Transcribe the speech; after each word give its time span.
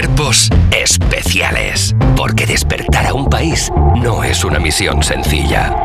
Cuerpos 0.00 0.48
especiales. 0.74 1.94
Porque 2.16 2.46
despertar 2.46 3.08
a 3.08 3.12
un 3.12 3.28
país 3.28 3.70
no 3.96 4.24
es 4.24 4.46
una 4.46 4.58
misión 4.58 5.02
sencilla. 5.02 5.76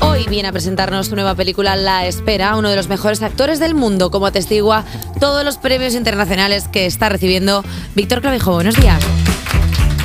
Hoy 0.00 0.26
viene 0.28 0.48
a 0.48 0.52
presentarnos 0.52 1.06
su 1.06 1.14
nueva 1.14 1.34
película 1.34 1.74
La 1.74 2.04
Espera, 2.04 2.54
uno 2.54 2.68
de 2.68 2.76
los 2.76 2.88
mejores 2.88 3.22
actores 3.22 3.60
del 3.60 3.74
mundo, 3.74 4.10
como 4.10 4.26
atestigua 4.26 4.84
todos 5.18 5.42
los 5.42 5.56
premios 5.56 5.94
internacionales 5.94 6.68
que 6.68 6.84
está 6.84 7.08
recibiendo 7.08 7.64
Víctor 7.94 8.20
Clavijo. 8.20 8.52
Buenos 8.52 8.76
días. 8.76 9.02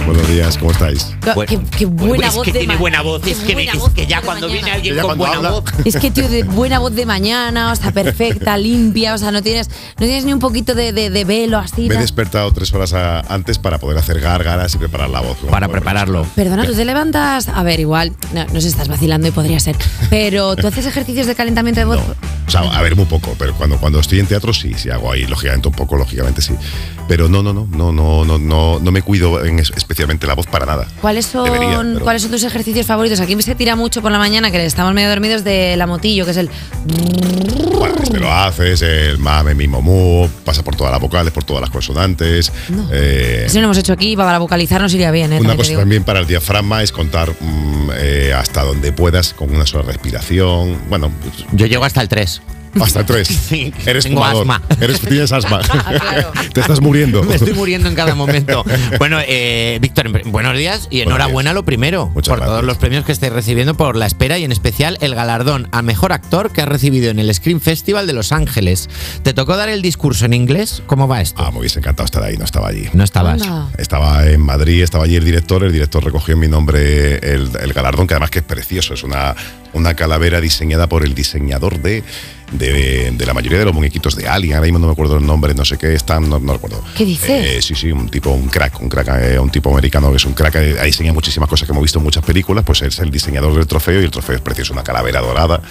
Buenos 0.06 0.28
días, 0.28 0.58
¿cómo 0.58 0.72
estáis? 0.72 1.08
qué, 1.48 1.60
qué 1.78 1.86
buena 1.86 2.28
es 2.28 2.36
voz 2.36 2.44
que 2.46 2.52
de 2.52 2.60
tiene 2.60 2.76
buena 2.76 3.02
voz, 3.02 3.26
es 3.26 3.38
que, 3.40 3.54
buena 3.54 3.72
es 3.74 3.80
voz 3.80 3.92
que 3.94 4.06
ya 4.08 4.22
cuando 4.22 4.48
mañana. 4.48 4.54
viene 4.66 4.72
alguien 4.76 4.96
Ya 4.96 5.02
con 5.04 5.18
buena 5.18 5.36
habla. 5.38 5.50
voz. 5.52 5.64
Es 5.86 5.96
que 5.98 6.12
tío, 6.12 6.28
de 6.28 6.44
buena 6.44 6.80
voz 6.80 6.94
de 6.96 7.06
mañana, 7.06 7.72
o 7.72 7.76
sea, 7.76 7.92
perfecta, 7.92 8.58
limpia, 8.58 9.14
o 9.14 9.18
sea, 9.18 9.32
no 9.32 9.42
tienes, 9.42 9.70
no 9.70 10.06
tienes 10.06 10.26
ni 10.26 10.34
un 10.34 10.40
poquito 10.40 10.74
de, 10.76 10.92
de- 10.92 11.10
de 11.12 11.24
velo 11.26 11.60
así. 11.60 11.88
Me 11.88 11.96
he 11.96 11.98
despertado 12.00 12.52
tres 12.52 12.74
horas 12.74 12.94
a- 12.94 13.22
antes 13.34 13.58
para 13.60 13.78
poder 13.78 13.98
hacer 14.00 14.20
gárgaras 14.20 14.74
y 14.76 14.78
preparar 14.80 15.10
la 15.10 15.22
voz. 15.22 15.38
Para 15.50 15.68
prepararlo. 15.70 16.26
Perdona, 16.36 16.66
tú 16.66 16.74
te 16.74 16.84
levantas. 16.84 17.48
A 17.48 17.64
ver, 17.64 17.80
igual, 17.80 18.12
no, 18.34 18.46
no 18.46 18.60
sé, 18.60 18.68
estás 18.68 18.88
vacilando 18.88 19.28
y 19.28 19.32
podría 19.32 19.60
ser. 19.60 19.76
Pero 20.10 20.56
tú 20.56 20.68
haces 20.68 20.86
ejercicios 20.88 21.28
de 21.28 21.36
calentamiento 21.36 21.80
de 21.80 21.86
voz. 21.86 21.98
No. 21.98 22.16
O 22.48 22.52
sea, 22.52 22.62
a 22.62 22.82
ver, 22.82 22.96
muy 22.98 23.06
poco, 23.06 23.34
pero 23.40 23.54
cuando, 23.56 23.78
cuando 23.78 24.00
estoy 24.00 24.20
en 24.20 24.28
teatro 24.28 24.52
sí, 24.54 24.74
sí 24.76 24.90
hago 24.90 25.12
ahí, 25.12 25.26
lógicamente 25.26 25.70
un 25.70 25.74
poco, 25.74 25.96
lógicamente 25.96 26.42
sí. 26.42 26.54
Pero 27.12 27.28
no, 27.28 27.44
no, 27.44 27.52
no, 27.52 27.68
no, 27.70 27.92
no, 27.92 28.24
no, 28.24 28.38
no, 28.40 28.80
no 28.80 28.92
me 28.94 29.02
cuido 29.02 29.44
en 29.44 29.60
es- 29.60 29.74
especialmente 29.76 30.26
la 30.28 30.34
voz 30.34 30.48
para 30.48 30.66
nada. 30.66 30.88
¿Cuáles 31.02 31.26
son, 31.26 31.44
Debería, 31.44 31.80
pero- 31.82 32.00
¿Cuáles 32.00 32.22
son 32.22 32.32
tus 32.32 32.42
ejercicios 32.46 32.86
favoritos? 32.86 33.20
Aquí 33.20 33.36
se 33.42 33.54
tira 33.54 33.76
mucho 33.76 34.02
por 34.02 34.14
la 34.14 34.18
mañana, 34.18 34.50
que 34.50 34.66
estamos 34.66 34.94
medio 34.94 35.10
dormidos 35.10 35.44
de 35.44 35.76
la 35.76 35.88
motillo, 35.88 36.24
que 36.24 36.32
es 36.32 36.38
el. 36.38 36.50
Bueno, 37.78 37.96
este 38.02 38.18
lo 38.18 38.32
haces, 38.32 38.82
el 38.82 39.18
mame, 39.18 39.54
mi 39.56 39.68
momú, 39.68 40.30
pasa 40.46 40.64
por 40.64 40.78
todas 40.78 40.94
las 40.94 41.02
vocales, 41.02 41.34
por 41.34 41.44
todas 41.44 41.60
las 41.60 41.70
consonantes. 41.70 42.50
No. 42.70 42.88
Eh, 42.94 43.44
Eso 43.46 43.58
no 43.60 43.66
hemos 43.66 43.78
hecho 43.78 43.92
aquí, 43.92 44.16
para 44.16 44.40
vocalizar 44.40 44.80
nos 44.82 44.94
iría 44.94 45.12
bien, 45.12 45.34
¿eh? 45.34 45.40
Una 45.42 45.50
También 45.50 45.68
cosa 45.68 45.80
también 45.80 46.04
para 46.06 46.20
el 46.20 46.28
diafragma 46.28 46.82
es 46.82 46.94
contar 46.94 47.32
mm, 47.42 47.90
eh, 47.94 48.34
hasta 48.34 48.64
donde 48.64 48.94
puedas 48.94 49.34
con 49.34 49.54
una 49.54 49.66
sola 49.66 49.84
respiración. 49.84 50.78
Bueno, 50.88 51.12
Yo 51.52 51.66
llego 51.66 51.84
hasta 51.84 52.00
el 52.02 52.08
3. 52.08 52.42
Hasta 52.80 53.06
tres. 53.06 53.28
Sí, 53.52 53.74
Eres 53.86 54.04
tengo 54.06 54.22
fumador. 54.22 54.42
asma. 54.44 54.62
Eres, 54.80 55.00
tienes 55.02 55.32
asma. 55.32 55.60
Ah, 55.72 55.94
claro. 56.00 56.32
Te 56.54 56.62
estás 56.62 56.80
muriendo. 56.82 57.24
Me 57.32 57.36
estoy 57.36 57.54
muriendo 57.54 57.90
en 57.90 57.96
cada 57.96 58.16
momento. 58.16 58.64
Bueno, 59.00 59.18
eh, 59.28 59.78
Víctor, 59.82 60.08
en- 60.08 60.32
buenos 60.32 60.58
días 60.58 60.88
y 60.90 61.02
enhorabuena 61.02 61.54
lo 61.54 61.64
primero 61.66 62.08
Muchas 62.14 62.30
por 62.30 62.38
gracias. 62.40 62.48
todos 62.52 62.64
los 62.64 62.78
premios 62.78 63.06
que 63.06 63.12
estáis 63.12 63.34
recibiendo 63.34 63.76
por 63.76 63.96
la 63.96 64.06
espera 64.06 64.38
y 64.38 64.44
en 64.44 64.52
especial 64.52 64.98
el 65.02 65.16
galardón 65.16 65.68
a 65.72 65.82
mejor 65.82 66.14
actor 66.14 66.52
que 66.52 66.62
has 66.62 66.68
recibido 66.68 67.10
en 67.12 67.20
el 67.20 67.34
Screen 67.34 67.60
Festival 67.62 68.08
de 68.08 68.14
Los 68.14 68.32
Ángeles. 68.32 68.90
¿Te 69.24 69.34
tocó 69.34 69.58
dar 69.58 69.70
el 69.70 69.82
discurso 69.82 70.26
en 70.26 70.34
inglés? 70.34 70.84
¿Cómo 70.86 71.08
va 71.08 71.22
esto? 71.22 71.42
Ah, 71.44 71.52
me 71.52 71.60
hubiese 71.60 71.80
encantado 71.80 72.06
estar 72.06 72.24
ahí, 72.24 72.38
no 72.38 72.46
estaba 72.46 72.68
allí. 72.70 72.88
No 72.94 73.04
estabas. 73.04 73.42
Anda. 73.42 73.70
Estaba 73.78 74.28
en 74.28 74.42
Madrid, 74.42 74.82
estaba 74.84 75.04
allí 75.06 75.16
el 75.16 75.26
director, 75.26 75.64
el 75.64 75.72
director 75.74 76.04
recogió 76.04 76.34
en 76.36 76.40
mi 76.40 76.48
nombre 76.48 77.16
el, 77.18 77.50
el 77.62 77.74
galardón, 77.74 78.08
que 78.08 78.14
además 78.14 78.30
que 78.30 78.40
es 78.40 78.46
precioso, 78.46 78.94
es 78.94 79.04
una, 79.04 79.36
una 79.74 79.96
calavera 79.96 80.42
diseñada 80.42 80.88
por 80.88 81.04
el 81.06 81.14
diseñador 81.16 81.80
de, 81.82 82.04
de, 82.52 83.12
de 83.12 83.26
la 83.26 83.34
mayoría 83.34 83.60
de 83.60 83.66
los 83.66 83.74
muñequitos 83.74 84.16
de 84.16 84.28
Alien, 84.28 84.56
ahora 84.56 84.66
mismo 84.66 84.80
no 84.80 84.88
me 84.88 84.94
acuerdo 84.94 85.18
el 85.18 85.26
nombre, 85.26 85.54
no 85.54 85.66
sé 85.66 85.78
qué, 85.78 85.94
están, 85.94 86.30
no, 86.30 86.40
no 86.40 86.54
recuerdo. 86.54 86.84
¿Qué 86.96 87.06
dices? 87.06 87.30
Eh, 87.30 87.62
sí, 87.62 87.76
sí, 87.76 87.92
un 87.92 88.10
tipo, 88.10 88.32
un 88.32 88.50
crack, 88.50 88.82
un 88.82 88.90
crack, 88.90 89.08
eh, 89.22 89.40
un 89.40 89.50
tipo 89.50 89.70
americano 89.72 90.10
que 90.12 90.18
es 90.18 90.26
un 90.26 90.34
crack, 90.34 90.56
eh, 90.56 90.76
ha 90.80 90.84
diseñado 90.84 91.16
muchísimas 91.16 91.50
cosas 91.50 91.66
que 91.68 91.72
hemos 91.72 91.84
visto 91.84 92.00
en 92.00 92.04
muchas 92.04 92.24
películas, 92.24 92.64
pues 92.66 92.82
es 92.82 93.00
el 93.00 93.10
diseñador 93.10 93.54
del 93.56 93.68
trofeo 93.68 94.02
y 94.02 94.06
el 94.06 94.12
trofeo 94.12 94.36
es 94.36 94.42
precioso, 94.42 94.74
una 94.74 94.84
calavera 94.84 95.22
dorada 95.22 95.62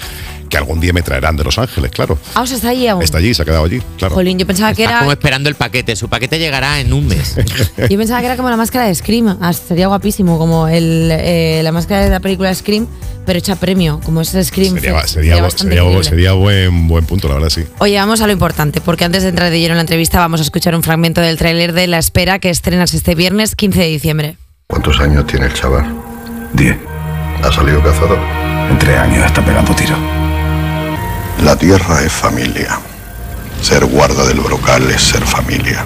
que 0.51 0.57
algún 0.57 0.81
día 0.81 0.93
me 0.93 1.03
traerán 1.03 1.37
de 1.37 1.45
Los 1.45 1.59
Ángeles, 1.59 1.93
claro. 1.93 2.19
Ah, 2.35 2.43
o 2.43 2.47
sea, 2.47 2.57
está 2.57 2.71
ahí 2.71 2.87
aún. 2.89 3.03
Está 3.03 3.19
allí, 3.19 3.33
se 3.33 3.43
ha 3.43 3.45
quedado 3.45 3.65
allí, 3.65 3.81
claro. 3.97 4.17
Jolín, 4.17 4.37
yo 4.37 4.47
pensaba 4.47 4.75
que 4.75 4.83
era. 4.83 4.99
como 4.99 5.13
esperando 5.13 5.49
el 5.49 5.55
paquete. 5.55 5.95
Su 5.95 6.09
paquete 6.09 6.39
llegará 6.41 6.81
en 6.81 6.93
un 6.93 7.07
mes. 7.07 7.37
Yo 7.89 7.97
pensaba 7.97 8.19
que 8.21 8.27
era 8.27 8.37
como 8.37 8.51
la 8.51 8.57
máscara 8.57 8.87
de 8.87 8.95
Scream. 8.95 9.39
Ah, 9.41 9.53
sería 9.53 9.87
guapísimo, 9.87 10.39
como 10.39 10.67
el, 10.67 11.09
eh, 11.13 11.61
la 11.63 11.71
máscara 11.71 12.03
de 12.05 12.11
la 12.11 12.19
película 12.19 12.53
Scream, 12.53 12.89
pero 13.27 13.39
hecha 13.39 13.57
premio, 13.57 14.01
como 14.05 14.21
es 14.21 14.35
el 14.35 14.45
Scream. 14.45 14.75
Sería, 14.75 15.01
Fest. 15.01 15.15
sería, 15.15 15.51
sería, 15.51 15.79
increíble. 15.81 16.05
sería 16.05 16.33
buen, 16.33 16.89
buen 16.89 17.05
punto, 17.07 17.29
la 17.29 17.35
verdad, 17.35 17.51
sí. 17.51 17.65
Oye, 17.79 17.97
vamos 17.97 18.21
a 18.21 18.27
lo 18.27 18.33
importante, 18.33 18.81
porque 18.81 19.05
antes 19.05 19.23
de 19.23 19.29
entrar 19.29 19.51
de 19.51 19.59
lleno 19.61 19.73
en 19.73 19.77
la 19.77 19.83
entrevista 19.83 20.19
vamos 20.19 20.41
a 20.41 20.43
escuchar 20.43 20.75
un 20.75 20.83
fragmento 20.83 21.21
del 21.21 21.37
tráiler 21.37 21.73
de 21.73 21.87
La 21.87 21.99
Espera 21.99 22.39
que 22.39 22.51
estrenas 22.51 22.95
este 22.95 23.15
viernes 23.15 23.55
15 23.57 23.81
de 23.81 23.87
diciembre. 23.87 24.37
¿Cuántos 24.67 25.01
años 25.01 25.27
tiene 25.27 25.47
el 25.47 25.53
chaval? 25.55 25.85
Diez. 26.53 26.77
¿Ha 27.43 27.53
salido 27.53 27.83
cazador? 27.83 28.19
En 28.71 28.79
tres 28.79 28.99
años 28.99 29.25
está 29.25 29.45
pegando 29.45 29.75
tiros. 29.75 29.99
La 31.45 31.57
tierra 31.57 32.03
es 32.05 32.13
familia. 32.13 32.79
Ser 33.63 33.85
guarda 33.87 34.27
del 34.27 34.41
brocal 34.41 34.89
es 34.91 35.03
ser 35.03 35.23
familia. 35.23 35.85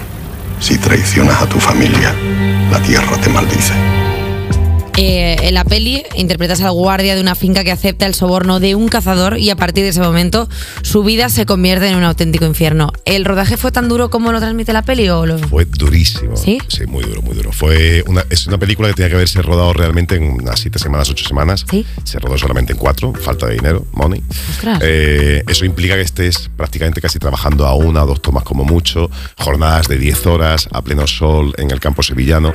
Si 0.59 0.77
traicionas 0.77 1.41
a 1.41 1.47
tu 1.47 1.59
familia, 1.59 2.13
la 2.71 2.79
tierra 2.81 3.17
te 3.17 3.29
maldice. 3.29 3.73
Eh, 4.97 5.35
en 5.41 5.53
la 5.53 5.65
peli 5.65 6.03
interpretas 6.15 6.61
al 6.61 6.71
guardia 6.71 7.15
de 7.15 7.21
una 7.21 7.35
finca 7.35 7.65
que 7.65 7.71
acepta 7.71 8.05
el 8.05 8.13
soborno 8.13 8.61
de 8.61 8.75
un 8.75 8.87
cazador 8.87 9.37
y 9.37 9.49
a 9.49 9.57
partir 9.57 9.83
de 9.83 9.89
ese 9.89 9.99
momento 9.99 10.47
su 10.83 11.03
vida 11.03 11.27
se 11.27 11.45
convierte 11.45 11.89
en 11.89 11.97
un 11.97 12.03
auténtico 12.03 12.45
infierno. 12.45 12.93
¿El 13.03 13.25
rodaje 13.25 13.57
fue 13.57 13.71
tan 13.71 13.89
duro 13.89 14.09
como 14.09 14.31
lo 14.31 14.39
transmite 14.39 14.71
la 14.71 14.83
peli 14.83 15.09
o 15.09 15.25
lo...? 15.25 15.37
Fue 15.37 15.65
durísimo. 15.65 16.37
¿Sí? 16.37 16.59
muy 16.87 17.03
duro, 17.03 17.21
muy 17.21 17.35
duro. 17.35 17.51
Fue 17.51 18.03
una, 18.07 18.23
es 18.29 18.47
una 18.47 18.57
película 18.57 18.87
que 18.87 18.93
tenía 18.93 19.09
que 19.09 19.15
haberse 19.15 19.41
rodado 19.41 19.73
realmente 19.73 20.15
en 20.15 20.23
unas 20.23 20.59
siete 20.59 20.79
semanas, 20.79 21.09
ocho 21.09 21.27
semanas. 21.27 21.65
¿Sí? 21.69 21.85
Se 22.03 22.19
rodó 22.19 22.37
solamente 22.37 22.71
en 22.71 22.79
cuatro, 22.79 23.13
falta 23.13 23.47
de 23.47 23.55
dinero, 23.55 23.85
money. 23.91 24.23
Eh, 24.81 25.43
eso 25.47 25.65
implica 25.65 25.95
que 25.95 26.01
estés 26.01 26.49
prácticamente 26.55 27.01
casi 27.01 27.19
trabajando 27.19 27.65
a 27.65 27.75
una 27.75 28.03
o 28.03 28.07
dos 28.07 28.21
tomas 28.21 28.43
como 28.43 28.63
mucho, 28.63 29.09
jornadas 29.37 29.87
de 29.87 29.97
10 29.97 30.25
horas 30.27 30.69
a 30.71 30.81
pleno 30.81 31.05
sol 31.07 31.53
en 31.57 31.71
el 31.71 31.79
campo 31.79 32.01
sevillano. 32.01 32.53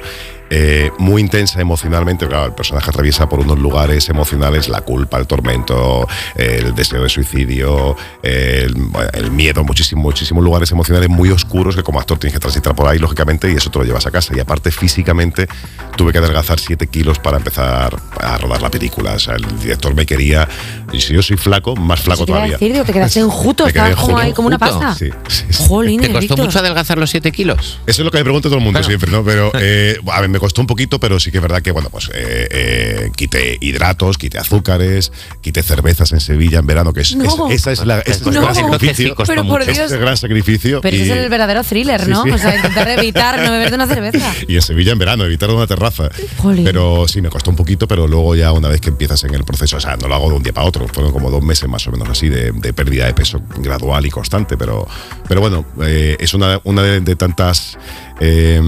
Eh, 0.51 0.91
muy 0.99 1.23
intensa 1.23 1.61
emocionalmente, 1.61 2.27
claro, 2.27 2.47
el 2.47 2.53
personaje 2.55 2.91
atraviesa 2.91 3.29
por 3.29 3.41
unos 3.41 3.59
lugares 3.59 4.09
emocionales 4.09 4.69
la 4.69 4.81
culpa, 4.81 5.19
el 5.19 5.27
tormento, 5.27 6.07
el 6.35 6.75
deseo 6.75 7.03
de 7.03 7.09
suicidio, 7.09 7.97
el, 8.23 8.75
el 9.13 9.31
miedo, 9.31 9.63
muchísimos, 9.65 10.03
muchísimos 10.05 10.43
lugares 10.45 10.71
emocionales 10.73 11.09
muy 11.09 11.31
oscuros 11.31 11.77
que 11.77 11.83
como 11.83 12.01
actor 12.01 12.19
tienes 12.19 12.35
que 12.35 12.41
transitar 12.41 12.75
por 12.75 12.89
ahí, 12.89 12.99
lógicamente, 12.99 13.51
y 13.53 13.55
eso 13.57 13.71
te 13.71 13.79
lo 13.79 13.85
llevas 13.85 14.07
a 14.07 14.11
casa. 14.11 14.35
Y 14.37 14.41
aparte, 14.41 14.71
físicamente, 14.71 15.49
tuve 15.97 16.13
que 16.13 16.19
adelgazar 16.19 16.59
7 16.59 16.87
kilos 16.89 17.19
para 17.19 17.37
empezar 17.37 17.97
a 18.21 18.39
rodar 18.39 18.61
la 18.63 18.71
película. 18.71 19.13
O 19.13 19.19
sea, 19.19 19.35
el 19.37 19.61
director 19.61 19.95
me 19.95 20.05
quería, 20.07 20.49
y 20.93 21.01
si 21.01 21.15
yo 21.15 21.23
soy 21.23 21.37
flaco, 21.37 21.77
más 21.77 22.01
flaco 22.01 22.25
te 22.27 22.33
todavía. 22.33 22.53
decir, 22.55 22.73
digo, 22.73 22.85
te 22.85 22.93
quedaste 22.93 23.21
enjuto, 23.21 23.67
estabas 23.67 23.95
como 23.97 24.19
ahí 24.19 24.33
como 24.33 24.49
una 24.49 24.59
pasta. 24.59 24.95
Sí, 24.95 25.11
sí, 25.29 25.45
sí. 25.51 25.65
Jolín, 25.69 26.01
¿Te 26.01 26.09
costó 26.09 26.21
Víctor. 26.21 26.41
mucho 26.47 26.59
adelgazar 26.59 26.99
los 26.99 27.11
7 27.11 27.31
kilos? 27.33 27.79
Eso 27.87 28.03
es 28.03 28.05
lo 28.05 28.11
que 28.11 28.19
me 28.19 28.25
pregunta 28.25 28.49
todo 28.49 28.59
el 28.59 28.65
mundo 28.65 28.81
Claro. 28.81 28.89
siempre, 28.89 29.11
¿no? 29.13 29.23
Pero 29.25 29.53
eh, 29.55 29.97
a 30.11 30.21
ver, 30.21 30.31
me 30.31 30.39
costó 30.41 30.61
un 30.61 30.67
poquito, 30.67 30.99
pero 30.99 31.21
sí 31.21 31.31
que 31.31 31.39
es 31.39 31.43
verdad 31.43 31.63
que, 31.63 31.71
bueno, 31.71 31.89
pues 31.91 32.09
eh, 32.13 32.49
eh, 32.51 33.11
quité 33.15 33.57
hidratos, 33.61 34.19
quité 34.19 34.39
azúcares, 34.39 35.13
quité 35.41 35.63
cervezas 35.63 36.11
en 36.13 36.21
Sevilla 36.21 36.59
en 36.59 36.67
verano, 36.67 36.93
que 36.93 37.03
es, 37.03 37.15
No. 37.15 37.49
es- 37.49 37.61
esa 37.61 37.73
es 37.73 37.87
la, 37.87 38.01
ese 38.01 38.23
es 38.23 38.27
el 38.27 38.33
gran 38.35 38.55
sacrificio. 38.55 39.15
Pero 39.27 39.47
por. 39.47 39.63
Ese 39.63 39.73
Dios. 39.73 39.87
es 39.87 39.93
el 39.93 40.01
gran 40.01 40.17
sacrificio. 40.17 40.81
Pero 40.81 40.97
y, 40.97 41.01
ese 41.03 41.13
es 41.13 41.19
el 41.19 41.29
verdadero 41.29 41.63
thriller, 41.63 42.09
¿no? 42.09 42.25
sí. 42.25 42.31
O 42.31 42.39
sea, 42.39 42.57
intentar 42.57 42.89
evitar 42.99 43.39
no 43.43 43.53
beberte 43.53 43.75
una 43.77 43.87
cerveza. 43.87 44.33
y 44.49 44.57
en 44.57 44.63
Sevilla 44.63 44.93
en 44.93 44.99
verano, 44.99 45.25
evitar 45.25 45.51
una 45.51 45.67
terraza. 45.67 46.09
Jolín. 46.39 46.65
Pero 46.65 47.07
sí, 47.07 47.21
me 47.23 47.29
costó 47.29 47.51
un 47.51 47.57
poquito, 47.57 47.87
pero 47.87 48.09
luego 48.09 48.35
ya 48.35 48.51
una 48.53 48.69
vez 48.69 48.81
que 48.81 48.89
empiezas 48.89 49.23
en 49.25 49.35
el 49.35 49.45
proceso, 49.45 49.77
o 49.77 49.81
sea, 49.81 49.97
no 49.97 50.09
lo 50.09 50.15
hago 50.15 50.31
de 50.31 50.37
un 50.37 50.43
día 50.43 50.53
para 50.53 50.67
otro, 50.67 50.89
fueron 50.89 51.13
como 51.13 51.31
dos 51.31 51.43
meses 51.43 51.69
más 51.69 51.87
o 51.87 51.93
menos 51.93 52.09
así 52.09 52.29
de, 52.29 52.53
de 52.53 52.73
pérdida 52.73 53.07
de 53.07 53.15
peso 53.15 53.41
gradual 53.59 54.07
y 54.07 54.11
constante, 54.11 54.57
pero, 54.57 54.87
pero 55.29 55.41
bueno, 55.41 55.67
eh, 55.83 56.17
es 56.19 56.33
una, 56.35 56.61
una 56.65 56.83
de, 56.83 57.01
de 57.01 57.17
tantas 57.17 57.77
eh, 58.21 58.61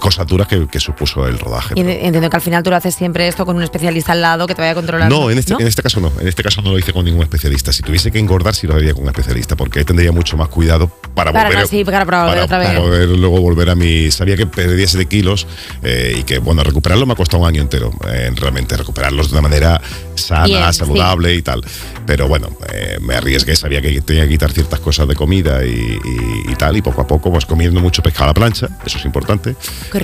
cosas 0.00 0.26
duras 0.26 0.46
que, 0.48 0.66
que 0.66 0.80
supuso 0.80 1.26
el 1.26 1.38
rodaje. 1.38 1.74
Y 1.76 1.80
entiendo 1.80 2.28
que 2.28 2.36
al 2.36 2.42
final 2.42 2.62
tú 2.62 2.70
lo 2.70 2.76
haces 2.76 2.94
siempre 2.94 3.28
esto 3.28 3.46
con 3.46 3.56
un 3.56 3.62
especialista 3.62 4.12
al 4.12 4.20
lado 4.20 4.46
que 4.46 4.54
te 4.54 4.60
vaya 4.62 4.74
controlando. 4.74 5.20
No, 5.20 5.30
en 5.30 5.38
este, 5.38 5.54
en 5.54 5.66
este 5.66 5.82
caso 5.82 6.00
no. 6.00 6.12
En 6.20 6.26
este 6.28 6.42
caso 6.42 6.60
no 6.62 6.72
lo 6.72 6.78
hice 6.78 6.92
con 6.92 7.04
ningún 7.04 7.22
especialista. 7.22 7.72
Si 7.72 7.82
tuviese 7.82 8.10
que 8.10 8.18
engordar, 8.18 8.54
sí 8.54 8.66
lo 8.66 8.74
haría 8.74 8.92
con 8.94 9.04
un 9.04 9.08
especialista, 9.08 9.56
porque 9.56 9.78
ahí 9.80 9.84
tendría 9.84 10.12
mucho 10.12 10.36
más 10.36 10.48
cuidado 10.48 10.88
para, 11.14 11.32
Para 11.32 11.48
volver, 11.48 11.62
no, 11.62 11.66
sí, 11.68 11.84
para- 11.84 12.04
para 12.04 12.24
volver 12.24 12.42
otra 12.42 12.58
vez. 12.58 13.08
luego 13.08 13.40
volver 13.40 13.70
a 13.70 13.74
mi. 13.74 14.10
Sabía 14.10 14.36
que 14.36 14.46
perdía 14.46 14.86
7 14.86 15.06
kilos 15.06 15.46
eh, 15.82 16.16
y 16.18 16.22
que, 16.24 16.38
bueno, 16.38 16.62
recuperarlo 16.62 17.06
me 17.06 17.12
ha 17.12 17.16
costado 17.16 17.42
un 17.42 17.48
año 17.48 17.62
entero. 17.62 17.90
eh, 18.08 18.30
realmente, 18.34 18.76
recuperarlos 18.76 19.28
de 19.30 19.32
una 19.38 19.42
manera 19.42 19.80
sana, 20.14 20.44
Bien, 20.46 20.72
sí. 20.72 20.80
saludable 20.80 21.34
y 21.34 21.42
tal. 21.42 21.62
Pero 22.06 22.26
bueno, 22.28 22.48
eh, 22.72 22.98
me 23.00 23.14
arriesgué, 23.14 23.54
sabía 23.54 23.80
que 23.80 24.00
tenía 24.00 24.24
que 24.24 24.30
quitar 24.30 24.50
ciertas 24.50 24.80
cosas 24.80 25.06
de 25.08 25.14
comida 25.14 25.64
y, 25.64 25.68
y- 25.70 26.52
y 26.52 26.54
tal, 26.56 26.76
y 26.76 26.82
poco 26.82 27.02
a 27.02 27.06
poco, 27.06 27.30
pues 27.30 27.46
comiendo 27.46 27.80
mucho 27.80 28.02
pescado 28.02 28.24
a 28.24 28.26
la 28.28 28.34
plancha, 28.34 28.68
eso 28.88 28.98
es 28.98 29.04
importante. 29.04 29.54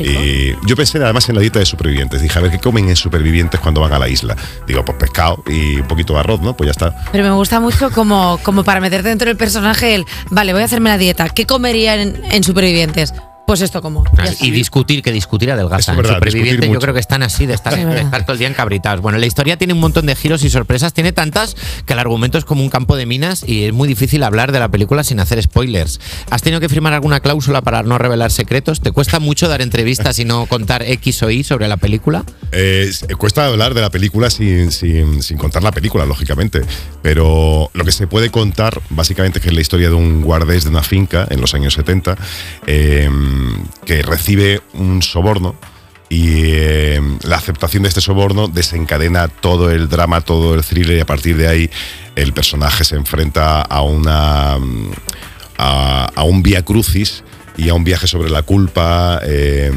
Y 0.01 0.55
yo 0.67 0.77
pensé 0.77 0.99
además 0.99 1.29
en 1.29 1.35
la 1.35 1.41
dieta 1.41 1.59
de 1.59 1.67
supervivientes. 1.67 2.23
Dije, 2.23 2.39
a 2.39 2.43
ver, 2.43 2.51
¿qué 2.51 2.59
comen 2.59 2.89
en 2.89 2.97
supervivientes 2.97 3.61
cuando 3.61 3.81
van 3.81 3.93
a 3.93 3.99
la 3.99 4.09
isla? 4.09 4.37
Digo, 4.67 4.85
pues 4.85 4.97
pescado 4.99 5.43
y 5.49 5.77
un 5.77 5.89
poquito 5.89 6.15
de 6.15 6.21
arroz, 6.21 6.41
¿no? 6.41 6.57
Pues 6.57 6.67
ya 6.67 6.71
está. 6.73 7.05
Pero 7.13 7.25
me 7.25 7.33
gusta 7.33 7.61
mucho 7.61 7.91
como, 7.91 8.39
como 8.43 8.65
para 8.65 8.81
meterte 8.81 9.09
dentro 9.09 9.29
del 9.29 9.37
personaje 9.37 9.95
el, 9.95 10.07
vale, 10.31 10.53
voy 10.53 10.63
a 10.63 10.67
hacerme 10.67 10.91
la 10.91 10.99
dieta. 10.99 11.29
¿Qué 11.29 11.47
comería 11.47 12.01
en, 12.01 12.23
en 12.31 12.45
Supervivientes? 12.45 13.13
Pues 13.47 13.61
esto 13.61 13.83
como. 13.83 14.05
Ah, 14.17 14.27
Y 14.41 14.51
discutir, 14.51 15.03
que 15.03 15.13
discutir 15.13 15.51
adelgaza. 15.51 15.79
Es 15.79 15.89
En 15.89 15.97
verdad, 15.99 16.15
Superviviente 16.15 16.51
discutir 16.53 16.75
yo 16.75 16.81
creo 16.81 16.95
que 16.95 17.01
están 17.01 17.23
así, 17.23 17.47
de 17.47 17.55
estar, 17.55 17.79
Es 17.79 17.87
de 17.87 18.01
estar 18.01 18.23
todo 18.25 18.33
el 18.33 18.39
día 18.39 18.49
encabritados. 18.49 19.01
Bueno, 19.01 19.19
la 19.19 19.27
historia 19.27 19.57
tiene 19.57 19.73
un 19.75 19.81
montón 19.81 20.07
de 20.07 20.15
giros 20.17 20.43
y 20.45 20.51
sorpresas, 20.51 20.93
tiene 20.95 21.13
tantas 21.13 21.57
que 21.87 21.93
el 21.93 21.99
argumento 21.99 22.39
es 22.39 22.45
como 22.45 22.63
un 22.63 22.71
campo 22.71 22.97
de 22.97 23.07
minas 23.07 23.45
y 23.47 23.65
es 23.65 23.73
muy 23.73 23.87
difícil 23.89 24.23
hablar 24.23 24.53
de 24.53 24.61
la 24.61 24.69
película 24.71 25.05
sin 25.05 25.21
hacer 25.21 25.43
spoilers. 25.43 26.01
¿Has 26.31 26.43
tenido 26.43 26.61
que 26.61 26.69
firmar 26.69 26.93
alguna 26.95 27.21
cláusula 27.21 27.61
para 27.63 27.83
no 27.83 27.99
revelar 27.99 28.31
secretos? 28.33 28.81
¿Te 28.81 28.93
cuesta 28.93 29.21
mucho 29.21 29.49
dar 29.49 29.61
entrevistas 29.63 30.19
y 30.19 30.25
no 30.25 30.47
contar 30.47 30.83
X 30.83 31.23
o 31.23 31.31
Y 31.31 31.45
sobre 31.45 31.69
la 31.69 31.77
película? 31.77 32.25
Eh, 32.53 32.87
s- 32.89 33.07
cuesta 33.17 33.47
hablar 33.47 33.75
de 33.75 33.81
la 33.81 33.91
película 33.91 34.31
sin, 34.31 34.73
sin- 34.73 35.23
sin 35.23 35.37
contar 35.39 35.63
la 35.63 35.73
película, 35.73 36.07
lógicamente. 36.07 36.63
Pero 37.03 37.71
lo 37.75 37.85
que 37.85 37.93
se 37.93 38.07
puede 38.07 38.31
contar, 38.31 38.81
básicamente, 38.91 39.39
es 39.39 39.43
que 39.43 39.49
es 39.51 39.55
la 39.55 39.61
historia 39.61 39.89
de 39.89 39.95
un 39.95 40.23
guardés 40.23 40.65
de 40.65 40.71
una 40.71 40.83
finca 40.83 41.27
en 41.31 41.41
los 41.41 41.55
años 41.55 41.75
70 41.75 42.17
eh, 42.67 43.11
que 43.85 44.03
recibe 44.03 44.61
un 44.75 45.03
soborno. 45.03 45.55
Y 46.11 46.43
eh, 46.45 47.01
la 47.23 47.37
aceptación 47.37 47.83
de 47.83 47.89
este 47.89 48.01
soborno 48.01 48.47
desencadena 48.47 49.27
todo 49.29 49.71
el 49.71 49.89
drama, 49.89 50.21
todo 50.21 50.55
el 50.55 50.63
thriller, 50.63 50.99
y 50.99 51.01
a 51.01 51.07
partir 51.07 51.37
de 51.37 51.49
ahí 51.49 51.71
el 52.15 52.33
personaje 52.33 52.85
se 52.85 52.95
enfrenta 52.97 53.63
a 53.63 53.83
una. 53.83 54.57
a, 55.59 56.11
a 56.15 56.23
un 56.25 56.43
vía 56.43 56.63
crucis 56.65 57.25
y 57.57 57.69
a 57.69 57.75
un 57.75 57.85
viaje 57.85 58.09
sobre 58.09 58.31
la 58.31 58.43
culpa 58.43 59.21
eh, 59.25 59.71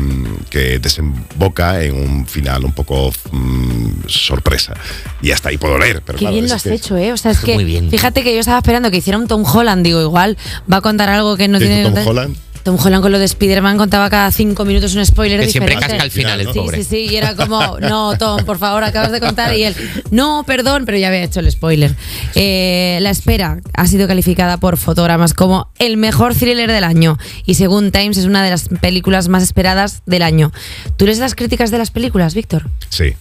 que 0.49 0.79
desemboca 0.79 1.83
en 1.83 1.95
un 1.95 2.25
final 2.25 2.65
un 2.65 2.71
poco 2.73 3.11
mm, 3.31 4.07
sorpresa. 4.07 4.73
Y 5.21 5.31
hasta 5.31 5.49
ahí 5.49 5.57
puedo 5.59 5.77
leer. 5.77 6.01
Pero 6.03 6.17
Qué 6.17 6.23
claro, 6.23 6.33
bien 6.35 6.49
lo 6.49 6.55
has 6.55 6.63
que- 6.63 6.73
hecho, 6.73 6.97
¿eh? 6.97 7.13
O 7.13 7.17
sea, 7.17 7.31
es 7.31 7.39
que. 7.39 7.53
Muy 7.53 7.63
bien. 7.65 7.89
Fíjate 7.91 8.23
que 8.23 8.33
yo 8.33 8.39
estaba 8.39 8.57
esperando 8.57 8.89
que 8.89 8.97
hiciera 8.97 9.17
un 9.19 9.27
Tom 9.27 9.43
Holland. 9.45 9.83
Digo, 9.85 10.01
igual 10.01 10.37
va 10.71 10.77
a 10.77 10.81
contar 10.81 11.09
algo 11.09 11.37
que 11.37 11.47
no 11.47 11.59
¿Qué 11.59 11.65
tiene. 11.67 11.83
Tom. 11.91 12.07
Holland? 12.07 12.35
Tom 12.67 12.77
Holland 12.83 13.01
con 13.01 13.13
lo 13.13 13.17
de 13.19 13.23
Spider-Man 13.23 13.77
contaba 13.77 14.09
cada 14.09 14.29
cinco 14.29 14.65
minutos 14.65 14.93
un 14.93 15.05
spoiler 15.05 15.39
Que 15.39 15.49
siempre 15.49 15.75
diferente. 15.75 15.87
casca 15.97 16.03
al 16.03 16.11
final 16.11 16.41
el 16.41 16.47
Sí, 16.47 16.51
Sí, 16.51 16.59
pobre. 16.59 16.77
sí, 16.79 16.83
sí, 16.83 17.07
y 17.09 17.15
era 17.15 17.33
como, 17.33 17.79
no, 17.79 18.17
Tom, 18.17 18.43
por 18.43 18.57
favor, 18.57 18.83
acabas 18.83 19.13
de 19.13 19.21
contar. 19.21 19.55
Y 19.55 19.63
él, 19.63 19.73
no, 20.11 20.43
perdón, 20.45 20.83
pero 20.85 20.97
ya 20.97 21.07
había 21.07 21.23
hecho 21.23 21.39
el 21.39 21.49
spoiler. 21.49 21.95
Eh, 22.35 22.99
la 23.01 23.09
espera 23.09 23.61
ha 23.73 23.87
sido 23.87 24.05
calificada 24.05 24.57
por 24.57 24.75
fotogramas 24.75 25.33
como 25.33 25.69
el 25.79 25.95
mejor 25.95 26.35
thriller 26.35 26.69
del 26.69 26.83
año. 26.83 27.17
Y 27.45 27.53
según 27.53 27.91
Times, 27.93 28.17
es 28.17 28.25
una 28.25 28.43
de 28.43 28.49
las 28.49 28.67
películas 28.67 29.29
más 29.29 29.43
esperadas 29.43 30.01
del 30.05 30.23
año. 30.23 30.51
¿Tú 30.97 31.05
lees 31.05 31.19
las 31.19 31.35
críticas 31.35 31.71
de 31.71 31.77
las 31.77 31.89
películas, 31.91 32.33
Víctor? 32.35 32.69
Sí. 32.89 33.13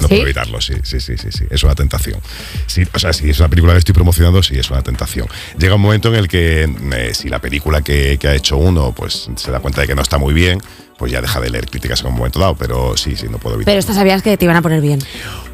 No 0.00 0.08
¿Sí? 0.08 0.14
puedo 0.14 0.22
evitarlo, 0.22 0.60
sí, 0.60 0.74
sí, 0.82 1.00
sí, 1.00 1.16
sí, 1.16 1.28
sí. 1.30 1.44
Es 1.50 1.62
una 1.64 1.74
tentación. 1.74 2.20
Sí, 2.66 2.84
o 2.92 2.98
sea, 2.98 3.12
si 3.12 3.30
es 3.30 3.38
una 3.38 3.48
película 3.48 3.72
que 3.72 3.78
estoy 3.78 3.94
promocionando, 3.94 4.42
sí, 4.42 4.58
es 4.58 4.70
una 4.70 4.82
tentación. 4.82 5.26
Llega 5.58 5.74
un 5.74 5.80
momento 5.80 6.08
en 6.08 6.16
el 6.16 6.28
que 6.28 6.68
eh, 6.94 7.14
si 7.14 7.28
la 7.28 7.40
película 7.40 7.82
que, 7.82 8.18
que 8.18 8.28
ha 8.28 8.34
hecho 8.34 8.56
uno 8.56 8.92
pues 8.92 9.28
se 9.36 9.50
da 9.50 9.60
cuenta 9.60 9.80
de 9.80 9.86
que 9.86 9.94
no 9.94 10.02
está 10.02 10.18
muy 10.18 10.34
bien, 10.34 10.60
pues 10.98 11.12
ya 11.12 11.20
deja 11.20 11.40
de 11.40 11.50
leer 11.50 11.66
críticas 11.66 12.00
en 12.00 12.08
un 12.08 12.14
momento 12.14 12.38
dado. 12.38 12.56
Pero 12.56 12.96
sí, 12.96 13.16
sí, 13.16 13.26
no 13.28 13.38
puedo 13.38 13.56
evitarlo. 13.56 13.72
Pero 13.72 13.78
esta 13.78 13.94
sabías 13.94 14.22
que 14.22 14.36
te 14.36 14.44
iban 14.44 14.56
a 14.56 14.62
poner 14.62 14.80
bien. 14.80 15.00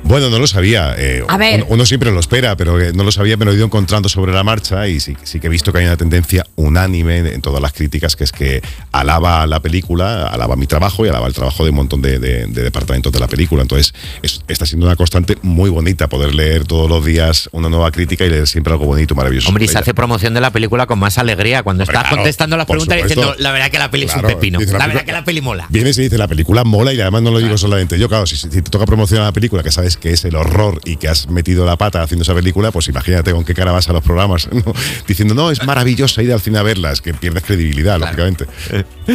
Bueno, 0.05 0.29
no 0.31 0.39
lo 0.39 0.47
sabía. 0.47 0.95
eh, 0.99 1.23
A 1.29 1.37
ver. 1.37 1.61
Uno, 1.63 1.67
uno 1.71 1.87
siempre 1.87 2.11
lo 2.11 2.21
espera, 2.21 2.57
pero 2.57 2.77
no 2.93 3.05
lo 3.05 3.13
sabía, 3.13 3.37
me 3.37 3.45
lo 3.45 3.53
he 3.53 3.55
ido 3.55 3.65
encontrando 3.65 4.09
sobre 4.09 4.33
la 4.33 4.43
marcha 4.45 4.87
y 4.89 5.01
sí, 5.01 5.17
sí 5.23 5.41
que 5.41 5.47
he 5.47 5.51
visto 5.51 5.73
que 5.73 5.79
hay 5.79 5.87
una 5.87 5.97
tendencia 5.97 6.45
unánime 6.57 7.19
en, 7.19 7.41
todas 7.41 7.63
las 7.63 7.73
críticas, 7.73 8.17
que 8.17 8.25
es 8.25 8.33
que 8.33 8.63
alaba 8.91 9.47
la 9.47 9.61
película, 9.61 10.27
alaba 10.27 10.57
mi 10.57 10.67
trabajo 10.67 11.07
y 11.07 11.09
alaba 11.09 11.27
el 11.29 11.33
trabajo 11.35 11.65
de 11.65 11.71
un 11.71 11.77
montón 11.77 12.03
de, 12.03 12.19
de- 12.19 12.47
de 12.47 12.63
departamentos 12.63 13.13
de 13.13 13.21
la 13.21 13.29
película. 13.29 13.63
Entonces, 13.63 13.95
es- 14.23 14.43
está 14.49 14.67
siendo 14.67 14.87
una 14.87 14.97
constante 14.97 15.39
muy 15.43 15.71
bonita 15.71 16.09
poder 16.09 16.35
leer 16.35 16.65
todos 16.67 16.89
los 16.91 17.05
días 17.05 17.49
una 17.53 17.69
nueva 17.69 17.91
crítica 17.91 18.25
y 18.25 18.31
leer 18.31 18.47
siempre 18.49 18.73
algo 18.73 18.87
bonito, 18.87 19.15
maravilloso. 19.15 19.49
Hombre, 19.49 19.65
y 19.65 19.69
se 19.69 19.79
hace 19.79 19.95
promoción 19.95 20.35
de 20.35 20.41
la 20.41 20.51
película 20.51 20.87
con 20.87 20.99
más 20.99 21.17
alegría 21.19 21.63
cuando 21.63 21.85
Hombre, 21.85 21.93
estás 21.95 22.03
claro, 22.09 22.17
contestando 22.17 22.57
las 22.57 22.67
preguntas 22.67 22.97
y 22.99 23.01
supuesto. 23.03 23.21
diciendo 23.21 23.43
la 23.43 23.53
verdad 23.53 23.71
que 23.71 23.79
la 23.79 23.91
peli 23.91 24.05
es 24.07 24.15
un 24.17 24.23
pepino. 24.23 24.59
La 24.61 24.79
la 24.79 24.87
verdad 24.89 25.05
que 25.05 25.13
la 25.13 25.25
peli 25.25 25.41
mola. 25.41 25.67
Vienes 25.71 25.97
y 25.99 26.03
dices, 26.03 26.19
la 26.19 26.29
película 26.29 26.65
mola 26.65 26.93
y 26.93 27.01
además 27.01 27.23
no 27.23 27.31
lo 27.31 27.39
digo 27.39 27.57
solamente 27.57 27.99
yo, 27.99 28.09
claro, 28.09 28.27
si, 28.27 28.37
si 28.37 28.49
te 28.49 28.63
toca 28.63 28.85
promocionar 28.85 29.27
la 29.27 29.33
película 29.33 29.63
que 29.63 29.71
sabes 29.71 29.92
que 29.97 30.13
es 30.13 30.25
el 30.25 30.37
horror 30.37 30.81
y 30.85 30.97
que 30.97 31.09
has 31.09 31.29
metido 31.29 31.65
la 31.65 31.77
pata 31.77 32.03
haciendo 32.03 32.23
esa 32.23 32.35
película, 32.35 32.71
pues 32.71 32.89
imagínate 32.89 33.33
con 33.33 33.45
qué 33.45 33.55
cara 33.55 33.73
vas 33.73 33.89
a 33.89 33.93
los 33.93 34.03
programas, 34.03 34.49
¿no? 34.53 34.73
diciendo, 35.07 35.35
no, 35.35 35.51
es 35.51 35.65
maravillosa 35.65 36.23
ir 36.23 36.33
al 36.33 36.41
cine 36.41 36.59
a 36.59 36.63
verla, 36.63 36.93
es 36.93 37.01
que 37.01 37.15
pierdes 37.15 37.43
credibilidad, 37.43 37.99
lógicamente. 37.99 38.47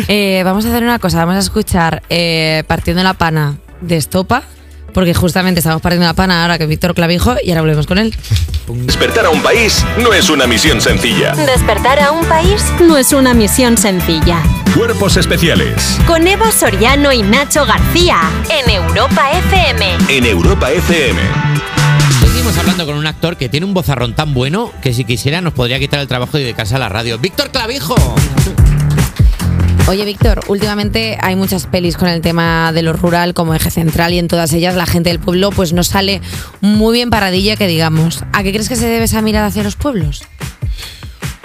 Eh, 0.08 0.42
vamos 0.44 0.66
a 0.66 0.70
hacer 0.70 0.84
una 0.84 1.00
cosa, 1.00 1.20
vamos 1.20 1.36
a 1.36 1.40
escuchar 1.40 2.04
eh, 2.10 2.64
Partiendo 2.68 3.04
la 3.04 3.14
Pana 3.14 3.58
de 3.82 3.98
Estopa, 3.98 4.44
porque 4.98 5.14
justamente 5.14 5.60
estamos 5.60 5.80
partiendo 5.80 6.08
la 6.08 6.16
pana 6.16 6.42
ahora 6.42 6.58
que 6.58 6.66
Víctor 6.66 6.96
Clavijo 6.96 7.36
y 7.44 7.52
ahora 7.52 7.62
volvemos 7.62 7.86
con 7.86 8.00
él. 8.00 8.16
Despertar 8.68 9.28
a 9.28 9.30
un 9.30 9.44
país 9.44 9.86
no 10.02 10.12
es 10.12 10.28
una 10.32 10.48
misión 10.48 10.82
sencilla. 10.82 11.36
Despertar 11.36 12.00
a 12.00 12.10
un 12.10 12.26
país 12.26 12.66
no 12.82 12.98
es 12.98 13.14
una 13.14 13.36
misión 13.36 13.78
sencilla. 13.78 14.42
Cuerpos 14.76 15.18
especiales 15.18 16.00
Con 16.08 16.28
Eva 16.28 16.52
Soriano 16.52 17.14
y 17.14 17.22
Nacho 17.22 17.64
García 17.64 18.22
en 18.50 18.72
Europa 18.72 19.30
FM. 19.34 19.98
en 20.10 20.26
Europa 20.26 20.72
FM. 20.72 21.22
Seguimos 22.20 22.58
hablando 22.58 22.88
con 22.88 22.96
un 22.96 23.06
actor 23.06 23.38
que 23.38 23.50
tiene 23.50 23.68
un 23.68 23.76
bozarrón 23.76 24.16
tan 24.16 24.34
bueno 24.34 24.72
que 24.82 24.96
si 24.96 25.06
quisiera 25.06 25.42
nos 25.42 25.54
podría 25.54 25.78
quitar 25.78 26.00
el 26.00 26.08
trabajo 26.08 26.40
y 26.40 26.42
dedicarse 26.42 26.74
a 26.74 26.80
la 26.80 26.90
radio. 26.90 27.20
¡Víctor 27.20 27.52
Clavijo! 27.52 27.96
Oye, 29.88 30.04
Víctor, 30.04 30.42
últimamente 30.50 31.18
hay 31.22 31.38
muchas 31.38 31.66
pelis 31.66 31.96
con 31.96 32.10
el 32.10 32.20
tema 32.20 32.74
de 32.74 32.82
lo 32.82 32.92
rural 32.92 33.34
como 33.34 33.56
eje 33.56 33.72
central 33.72 34.12
y 34.12 34.20
en 34.20 34.28
todas 34.28 34.52
ellas 34.52 34.76
la 34.76 34.86
gente 34.86 35.10
del 35.10 35.20
pueblo 35.20 35.50
pues 35.50 35.72
no 35.72 35.82
sale 35.82 36.22
muy 36.60 36.94
bien 36.94 37.10
paradilla 37.10 37.56
que 37.56 37.68
digamos. 37.68 38.26
¿A 38.34 38.44
qué 38.44 38.52
crees 38.52 38.68
que 38.68 38.76
se 38.76 38.86
debe 38.86 39.06
esa 39.06 39.22
mirada 39.22 39.48
hacia 39.48 39.64
los 39.64 39.78
pueblos? 39.78 40.24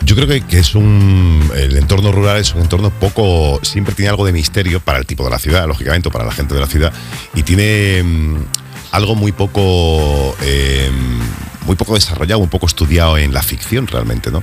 Yo 0.05 0.17
creo 0.17 0.27
que, 0.27 0.59
es 0.59 0.75
un. 0.75 1.53
El 1.55 1.77
entorno 1.77 2.11
rural 2.11 2.39
es 2.39 2.53
un 2.53 2.62
entorno 2.62 2.91
poco. 2.91 3.61
Siempre 3.62 3.94
tiene 3.94 4.09
algo 4.09 4.27
de 4.27 4.33
misterio 4.33 4.81
para 4.81 4.99
el 4.99 5.06
tipo 5.06 5.23
de 5.23 5.31
la 5.31 5.39
ciudad, 5.39 5.69
lógicamente, 5.69 6.11
para 6.11 6.25
la 6.25 6.33
gente 6.33 6.55
de 6.55 6.61
la 6.61 6.67
ciudad. 6.67 6.93
Y 7.35 7.44
tiene 7.44 8.03
mm, 8.03 8.37
algo 8.91 9.15
muy 9.15 9.31
poco. 9.31 10.37
eh, 10.43 10.91
muy 11.65 11.77
poco 11.77 11.94
desarrollado, 11.94 12.41
un 12.41 12.49
poco 12.49 12.67
estudiado 12.67 13.17
en 13.19 13.33
la 13.33 13.43
ficción 13.43 13.87
realmente, 13.87 14.31
¿no? 14.31 14.43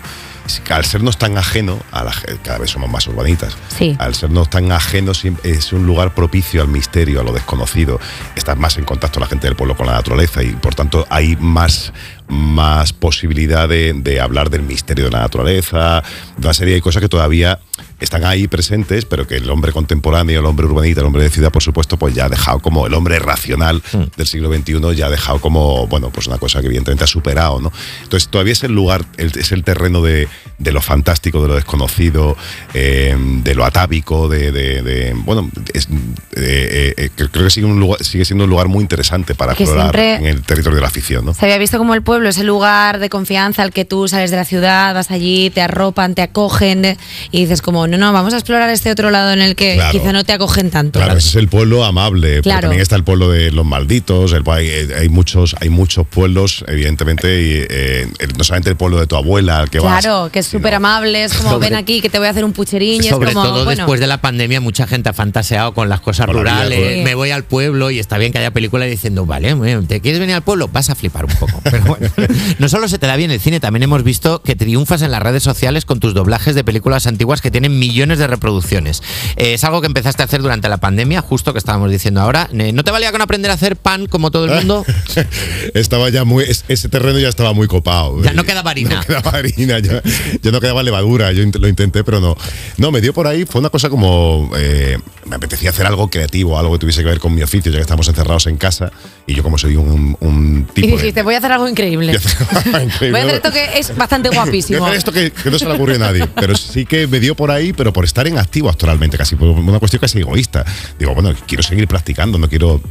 Al 0.70 0.86
sernos 0.86 1.18
tan 1.18 1.38
ajeno, 1.38 1.80
a 1.92 2.04
la, 2.04 2.14
cada 2.44 2.60
vez 2.60 2.70
somos 2.72 2.90
más 2.90 3.06
urbanitas, 3.08 3.56
Sí. 3.78 3.96
al 4.00 4.16
sernos 4.16 4.50
tan 4.50 4.72
ajenos 4.72 5.24
es 5.44 5.74
un 5.74 5.86
lugar 5.86 6.14
propicio 6.16 6.62
al 6.62 6.68
misterio, 6.68 7.22
a 7.22 7.24
lo 7.24 7.32
desconocido. 7.34 8.00
Estás 8.36 8.58
más 8.58 8.78
en 8.78 8.86
contacto 8.86 9.20
la 9.20 9.28
gente 9.28 9.48
del 9.48 9.56
pueblo 9.56 9.76
con 9.78 9.88
la 9.88 9.94
naturaleza 9.94 10.44
y 10.44 10.52
por 10.54 10.76
tanto 10.76 11.06
hay 11.10 11.36
más, 11.40 11.94
más 12.28 12.94
posibilidad 12.94 13.68
de, 13.68 13.94
de 13.94 14.20
hablar 14.22 14.50
del 14.50 14.62
misterio 14.64 15.06
de 15.06 15.12
la 15.12 15.20
naturaleza, 15.20 16.04
de 16.38 16.46
una 16.48 16.54
serie 16.54 16.76
de 16.76 16.82
cosas 16.82 17.02
que 17.02 17.10
todavía 17.10 17.60
están 18.00 18.24
ahí 18.24 18.48
presentes, 18.48 19.04
pero 19.06 19.28
que 19.28 19.36
el 19.36 19.50
hombre 19.50 19.72
contemporáneo, 19.74 20.40
el 20.40 20.46
hombre 20.46 20.66
urbanita, 20.66 21.02
el 21.02 21.08
hombre 21.08 21.24
de 21.24 21.30
ciudad, 21.30 21.52
por 21.52 21.62
supuesto, 21.64 21.98
pues 21.98 22.14
ya 22.16 22.26
ha 22.26 22.30
dejado 22.30 22.60
como 22.60 22.88
el 22.88 22.94
hombre 22.94 23.20
racional 23.20 23.82
del 24.16 24.28
siglo 24.28 24.54
XXI, 24.54 24.96
ya 24.96 25.08
ha 25.08 25.10
dejado 25.10 25.40
como, 25.42 25.86
bueno, 25.88 26.10
pues 26.10 26.28
una 26.28 26.38
cosa 26.38 26.62
que 26.62 26.68
evidentemente 26.68 27.04
ha 27.04 27.08
superado, 27.08 27.60
¿no? 27.60 27.72
Entonces 28.04 28.30
todavía 28.30 28.54
es 28.54 28.64
el 28.64 28.72
lugar, 28.74 29.04
el- 29.18 29.38
es 29.38 29.52
el 29.52 29.64
terreno 29.66 30.02
de, 30.02 30.30
de 30.60 30.72
lo 30.72 30.82
fantástico, 30.82 31.42
de 31.42 31.48
lo 31.48 31.56
desconocido, 31.56 32.36
eh, 32.74 33.16
de 33.18 33.56
lo 33.56 33.66
atávico, 33.66 34.28
de, 34.30 34.52
de- 34.52 34.82
de- 34.84 35.14
bueno, 35.16 35.50
es- 35.74 35.88
eh, 36.36 36.94
eh, 36.98 37.10
que 37.16 37.30
creo 37.30 37.46
que 37.46 37.50
sigue, 37.50 37.66
un 37.66 37.80
lugar- 37.80 38.04
sigue 38.04 38.26
siendo 38.26 38.44
un 38.44 38.50
lugar 38.50 38.68
muy 38.68 38.82
interesante 38.82 39.36
para 39.36 39.56
Que 39.56 39.64
explorar 39.64 39.98
en 39.98 40.26
el 40.26 40.42
territorio 40.44 40.76
de 40.76 40.82
la 40.82 40.90
ficción, 40.90 41.26
¿no? 41.26 41.34
Se 41.34 41.46
había 41.46 41.58
visto 41.58 41.78
como 41.78 41.94
el 41.94 42.02
pueblo, 42.04 42.30
ese 42.30 42.44
lugar 42.44 43.00
de 43.00 43.10
confianza 43.10 43.64
al 43.64 43.72
que 43.72 43.86
tú 43.86 44.08
sales 44.08 44.32
de 44.32 44.38
la 44.38 44.46
ciudad, 44.46 44.94
vas 44.94 45.12
allí, 45.12 45.50
te 45.50 45.62
arropan, 45.62 46.14
te 46.16 46.22
acogen 46.22 46.98
y 47.32 47.40
dices 47.42 47.62
como, 47.62 47.88
no, 47.88 47.98
no, 47.98 48.12
vamos 48.14 48.34
a 48.34 48.38
explorar 48.38 48.70
este 48.70 48.92
otro 48.92 49.10
lado 49.12 49.32
en 49.32 49.42
el 49.42 49.56
que 49.56 49.76
Claro. 49.76 49.92
quizá 49.92 50.12
no 50.12 50.24
te 50.24 50.34
acogen 50.34 50.70
tanto. 50.72 51.00
Claro, 51.00 51.18
ese 51.18 51.30
es 51.30 51.36
el 51.36 51.48
pueblo 51.48 51.84
amable. 51.86 52.30
pero 52.30 52.44
Claro. 52.44 52.62
también 52.62 52.82
está 52.82 52.96
el 52.96 53.04
pueblo 53.04 53.30
de 53.30 53.52
los 53.52 53.66
malditos. 53.66 54.34
el- 54.34 54.44
hay, 54.50 54.70
hay 54.98 55.10
muchos, 55.10 55.56
hay 55.62 55.70
muchos 55.70 56.06
pueblos, 56.08 56.64
evidentemente, 56.68 57.42
y, 57.42 57.66
eh, 57.70 58.08
no 58.38 58.44
solamente 58.44 58.70
el 58.72 58.76
pueblo 58.76 59.00
de 59.00 59.08
tu 59.08 59.16
abuela 59.16 59.60
al 59.60 59.70
que 59.70 59.80
vas. 59.80 60.02
Claro, 60.04 60.30
que 60.32 60.40
es 60.40 60.49
súper 60.50 60.74
amable, 60.76 61.24
es 61.24 61.34
como 61.34 61.52
Sobre- 61.52 61.70
ven 61.70 61.78
aquí 61.78 62.02
que 62.02 62.10
te 62.10 62.18
voy 62.18 62.28
a 62.28 62.32
hacer 62.32 62.44
un 62.46 62.54
pucheriño, 62.54 63.02
es 63.04 63.10
Sobre 63.10 63.34
como, 63.34 63.46
todo 63.46 63.64
bueno, 63.66 63.82
después 63.84 64.00
de 64.00 64.08
la 64.08 64.20
pandemia, 64.22 64.60
mucha 64.62 64.88
gente 64.88 65.10
ha 65.10 65.14
fantaseado 65.14 65.74
con 65.74 65.90
las 65.90 66.02
cosas 66.02 66.26
Con 66.26 66.36
la 66.38 66.42
vida 66.42 66.54
rurales. 66.56 66.80
rural. 66.80 67.04
Me 67.04 67.16
voy 67.16 67.32
al 67.32 67.44
pueblo 67.44 67.92
y 67.92 68.00
está 68.00 68.18
bien 68.18 68.32
que 68.32 68.40
haya 68.40 68.52
películas 68.52 68.90
diciendo, 68.90 69.26
vale, 69.26 69.56
¿te 69.88 70.02
quieres 70.02 70.20
venir 70.20 70.36
al 70.36 70.42
pueblo? 70.42 70.68
Vas 70.68 70.90
a 70.90 70.96
flipar 70.96 71.26
un 71.26 71.36
poco. 71.36 71.62
Pero 71.64 71.84
bueno, 71.86 72.10
no 72.60 72.70
solo 72.70 72.88
se 72.88 72.98
te 72.98 73.08
da 73.08 73.16
bien 73.16 73.32
el 73.32 73.40
cine, 73.40 73.60
también 73.60 73.84
hemos 73.84 74.04
visto 74.04 74.42
que 74.42 74.56
triunfas 74.56 75.02
en 75.02 75.12
las 75.12 75.22
redes 75.22 75.44
sociales 75.44 75.86
con 75.86 76.00
tus 76.00 76.14
doblajes 76.14 76.56
de 76.56 76.64
películas 76.64 77.08
antiguas 77.08 77.42
que 77.42 77.52
tienen 77.52 77.78
millones 77.80 78.20
de 78.20 78.28
reproducciones. 78.28 79.02
Eh, 79.36 79.54
es 79.54 79.64
algo 79.64 79.82
que 79.82 79.88
empezaste 79.88 80.22
a 80.22 80.26
hacer 80.26 80.42
durante 80.42 80.70
la 80.70 80.78
pandemia, 80.78 81.22
justo 81.22 81.54
que 81.54 81.60
estábamos 81.60 81.92
diciendo 81.92 82.22
ahora. 82.22 82.50
Eh, 82.54 82.72
¿No 82.74 82.84
te 82.84 82.92
valía 82.92 83.12
con 83.12 83.22
aprender 83.22 83.52
a 83.52 83.54
hacer 83.54 83.76
pan 83.76 84.08
como 84.08 84.32
todo 84.32 84.46
el 84.46 84.52
mundo? 84.52 84.86
estaba 85.74 86.10
ya 86.10 86.24
muy. 86.24 86.44
es- 86.46 86.66
Ese 86.68 86.90
terreno 86.90 87.20
ya 87.20 87.30
estaba 87.30 87.54
muy 87.54 87.68
copado. 87.68 88.22
Ya 88.24 88.34
no 88.34 88.44
quedaba 88.44 88.72
harina. 88.72 88.96
No 88.96 89.02
quedaba 89.04 89.32
harina, 89.32 89.80
ya, 89.80 90.02
ya 90.42 90.52
no 90.52 90.60
quedaba 90.62 90.84
levadura. 90.84 91.32
Yo 91.32 91.44
lo 91.60 91.68
intenté, 91.68 92.04
pero 92.04 92.20
no. 92.20 92.36
No, 92.78 92.92
me 92.92 93.02
dio 93.02 93.14
por 93.14 93.28
ahí. 93.28 93.46
Fue 93.46 93.60
una 93.60 93.70
cosa 93.70 93.90
como. 93.90 94.52
eh, 94.58 94.98
me 95.26 95.36
apetecía 95.36 95.70
hacer 95.70 95.86
algo 95.86 96.10
creativo, 96.10 96.58
algo 96.58 96.74
que 96.74 96.80
tuviese 96.80 97.02
que 97.04 97.10
ver 97.10 97.20
con 97.20 97.34
mi 97.36 97.42
oficio, 97.44 97.72
ya 97.72 97.78
que 97.78 97.82
estamos 97.84 98.08
encerrados 98.08 98.48
en 98.48 98.58
casa. 98.58 98.92
Y 99.28 99.34
yo, 99.36 99.44
como 99.44 99.58
soy 99.58 99.76
un, 99.76 100.18
un 100.20 100.68
y 100.72 100.74
tipo. 100.74 100.88
de- 100.88 100.94
dijiste, 100.94 101.22
voy 101.22 101.36
a 101.36 101.38
hacer 101.40 101.52
algo 101.52 101.68
increíble. 101.68 102.14
increíble. 102.84 103.12
Voy 103.12 103.20
a 103.20 103.24
hacer 103.24 103.36
esto 103.36 103.52
que 103.52 103.80
es 103.80 103.96
bastante 103.96 104.30
Voy 104.30 104.38
a 104.38 104.44
guapísimo. 104.44 104.86
hacer 104.86 104.98
esto 104.98 105.12
que, 105.12 105.32
que 105.32 105.52
no 105.52 105.60
se 105.60 105.66
le 105.66 105.74
ocurrió 105.74 105.96
a 105.96 106.00
nadie, 106.00 106.28
pero 106.36 106.56
sí 106.56 106.86
que 106.86 107.08
me 107.08 107.20
dio 107.20 107.36
por 107.36 107.52
ahí, 107.52 107.74
pero 107.74 107.94
por 107.94 108.06
estar 108.06 108.28
en 108.28 108.38
activo 108.38 108.70
actualmente, 108.70 109.18
casi 109.18 109.36
por 109.36 109.50
una 109.50 109.80
cuestión 109.80 110.00
casi 110.00 110.20
egoísta. 110.20 110.66
Digo, 110.98 111.14
bueno, 111.14 111.34
quiero 111.48 111.64
seguir 111.64 111.88
practicando, 111.88 112.38
no 112.38 112.48
quiero 112.50 112.82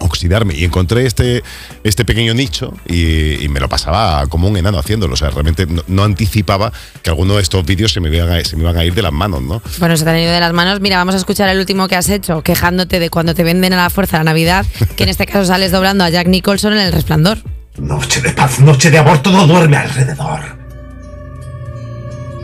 oxidarme 0.00 0.54
y 0.54 0.64
encontré 0.64 1.06
este, 1.06 1.42
este 1.84 2.04
pequeño 2.04 2.34
nicho 2.34 2.74
y, 2.86 3.44
y 3.44 3.48
me 3.48 3.60
lo 3.60 3.68
pasaba 3.68 4.26
como 4.26 4.48
un 4.48 4.56
enano 4.56 4.78
haciéndolo, 4.78 5.14
o 5.14 5.16
sea, 5.16 5.30
realmente 5.30 5.66
no, 5.66 5.82
no 5.86 6.04
anticipaba 6.04 6.72
que 7.02 7.10
alguno 7.10 7.36
de 7.36 7.42
estos 7.42 7.64
vídeos 7.64 7.92
se 7.92 8.00
me, 8.00 8.14
iban 8.14 8.30
a, 8.30 8.44
se 8.44 8.56
me 8.56 8.62
iban 8.62 8.76
a 8.76 8.84
ir 8.84 8.94
de 8.94 9.02
las 9.02 9.12
manos, 9.12 9.42
¿no? 9.42 9.62
Bueno, 9.78 9.96
se 9.96 10.04
te 10.04 10.10
han 10.10 10.18
ido 10.18 10.32
de 10.32 10.40
las 10.40 10.52
manos. 10.52 10.80
Mira, 10.80 10.96
vamos 10.96 11.14
a 11.14 11.18
escuchar 11.18 11.48
el 11.48 11.58
último 11.58 11.88
que 11.88 11.96
has 11.96 12.08
hecho, 12.08 12.42
quejándote 12.42 12.98
de 12.98 13.10
cuando 13.10 13.34
te 13.34 13.44
venden 13.44 13.72
a 13.72 13.76
la 13.76 13.90
fuerza 13.90 14.18
la 14.18 14.24
Navidad, 14.24 14.66
que 14.96 15.04
en 15.04 15.08
este 15.10 15.26
caso 15.26 15.44
sales 15.44 15.72
doblando 15.72 16.04
a 16.04 16.10
Jack 16.10 16.26
Nicholson 16.26 16.72
en 16.72 16.80
El 16.80 16.92
Resplandor. 16.92 17.38
Noche 17.78 18.20
de 18.20 18.30
paz, 18.30 18.58
noche 18.60 18.90
de 18.90 18.98
amor, 18.98 19.22
todo 19.22 19.46
duerme 19.46 19.76
alrededor. 19.76 20.58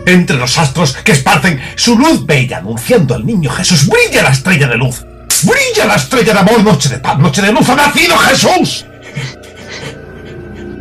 Entre 0.07 0.37
los 0.37 0.57
astros 0.57 0.93
que 1.05 1.13
esparcen 1.13 1.61
su 1.75 1.99
luz 1.99 2.25
bella 2.25 2.59
anunciando 2.59 3.15
al 3.15 3.27
niño 3.27 3.51
Jesús, 3.51 3.89
brilla 3.89 4.23
la 4.23 4.31
estrella 4.31 4.69
de 4.69 4.77
luz. 4.77 5.05
Brilla 5.43 5.85
la 5.87 5.97
estrella 5.97 6.33
de 6.33 6.39
amor, 6.39 6.63
noche 6.63 6.89
de 6.89 6.99
paz, 6.99 7.19
noche 7.19 7.43
de 7.43 7.53
luz, 7.53 7.69
ha 7.69 7.75
nacido 7.75 8.17
Jesús. 8.19 8.87